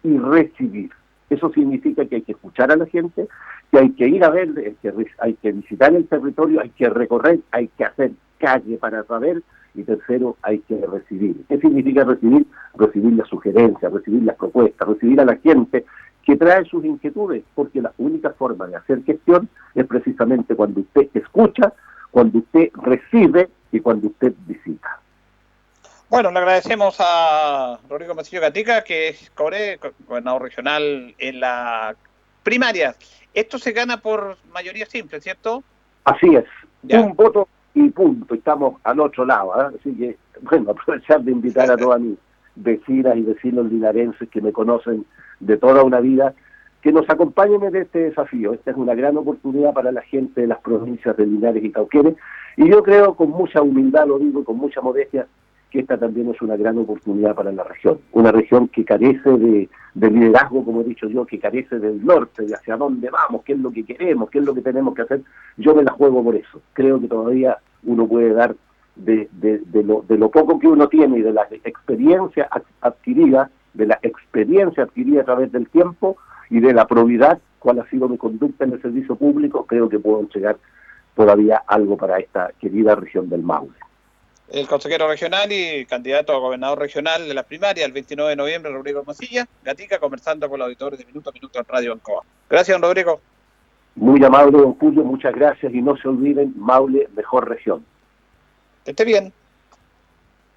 [0.04, 0.92] y recibir.
[1.30, 3.28] Eso significa que hay que escuchar a la gente,
[3.72, 7.40] que hay que ir a ver, que hay que visitar el territorio, hay que recorrer,
[7.52, 9.42] hay que hacer calle para saber
[9.74, 11.44] y tercero, hay que recibir.
[11.48, 12.46] ¿Qué significa recibir?
[12.76, 15.86] Recibir las sugerencias, recibir las propuestas, recibir a la gente
[16.26, 21.08] que trae sus inquietudes, porque la única forma de hacer gestión es precisamente cuando usted
[21.14, 21.74] escucha,
[22.12, 25.00] cuando usted recibe y cuando usted visita.
[26.10, 31.96] Bueno, le agradecemos a Rodrigo Macillo Gatica, que es gobernador regional en la
[32.48, 32.96] primaria.
[33.34, 35.64] Esto se gana por mayoría simple, ¿cierto?
[36.06, 36.46] Así es.
[36.98, 38.36] Un voto y punto.
[38.36, 39.52] Estamos al otro lado.
[39.62, 39.76] ¿eh?
[39.78, 42.18] Así que, bueno, aprovechar de invitar a todas mis
[42.56, 45.06] vecinas y vecinos linarenses que me conocen
[45.42, 46.34] de toda una vida,
[46.82, 48.54] que nos acompañen en este desafío.
[48.54, 52.16] Esta es una gran oportunidad para la gente de las provincias de Linares y Cauquenes.
[52.56, 55.28] Y yo creo, con mucha humildad, lo digo, con mucha modestia,
[55.70, 59.70] que esta también es una gran oportunidad para la región, una región que carece de,
[59.96, 63.60] liderazgo, como he dicho yo, que carece del norte, de hacia dónde vamos, qué es
[63.60, 65.22] lo que queremos, qué es lo que tenemos que hacer.
[65.58, 66.62] Yo me la juego por eso.
[66.74, 68.56] Creo que todavía uno puede dar
[68.96, 69.30] de,
[69.84, 72.48] lo, de lo poco que uno tiene y de la experiencia
[72.82, 76.18] adquirida, de la experiencia adquirida a través del tiempo
[76.50, 80.00] y de la probidad, cuál ha sido mi conducta en el servicio público, creo que
[80.00, 80.58] puedo entregar
[81.16, 83.74] todavía algo para esta querida región del Maule
[84.50, 88.72] el consejero regional y candidato a gobernador regional de la primaria el 29 de noviembre,
[88.72, 92.24] Rodrigo Mosilla, Gatica, conversando con los auditores de Minuto a Minuto en Radio Ancoa.
[92.50, 93.20] Gracias, don Rodrigo.
[93.96, 97.86] Muy amable, don Julio, muchas gracias y no se olviden, Maule, mejor región.
[98.86, 99.34] esté bien.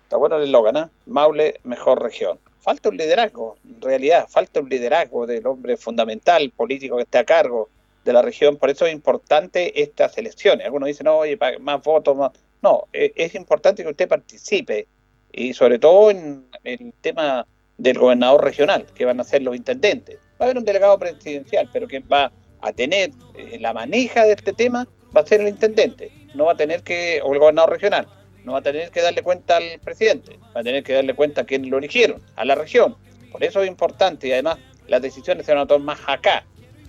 [0.04, 0.86] Está bueno el eslogan, ¿eh?
[1.06, 2.38] Maule, mejor región.
[2.60, 7.24] Falta un liderazgo, en realidad, falta un liderazgo del hombre fundamental, político que esté a
[7.24, 7.70] cargo
[8.04, 8.56] de la región.
[8.56, 10.66] Por eso es importante estas elecciones.
[10.66, 12.32] Algunos dicen, oye, más votos, más
[12.62, 14.86] no, e, es importante que usted participe
[15.32, 17.46] y sobre todo en el tema
[17.78, 20.16] del gobernador regional, que van a ser los intendentes.
[20.40, 22.30] Va a haber un delegado presidencial, pero quien va
[22.60, 24.86] a tener eh, la maneja de este tema
[25.16, 26.10] va a ser el intendente.
[26.34, 28.06] No va a tener que, o el gobernador regional,
[28.44, 31.42] no va a tener que darle cuenta al presidente, va a tener que darle cuenta
[31.42, 32.96] a quienes lo eligieron, a la región.
[33.32, 36.44] Por eso es importante y además las decisiones se van a tomar más acá.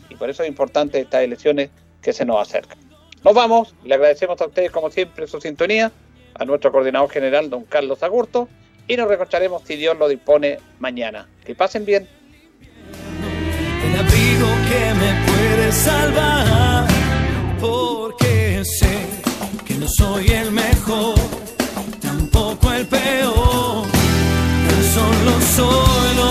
[0.09, 1.69] Y por eso es importante estas elecciones
[2.01, 2.80] que se nos acercan.
[3.23, 5.91] Nos vamos, le agradecemos a ustedes como siempre su sintonía,
[6.33, 8.47] a nuestro coordinador general, don Carlos Agurto,
[8.87, 11.27] y nos recocharemos si Dios lo dispone mañana.
[11.45, 12.07] Que pasen bien.
[13.83, 16.87] El que me puede salvar,
[17.59, 19.05] porque sé
[19.67, 21.15] que no soy el mejor,
[22.01, 23.85] tampoco el peor,
[25.55, 26.30] solo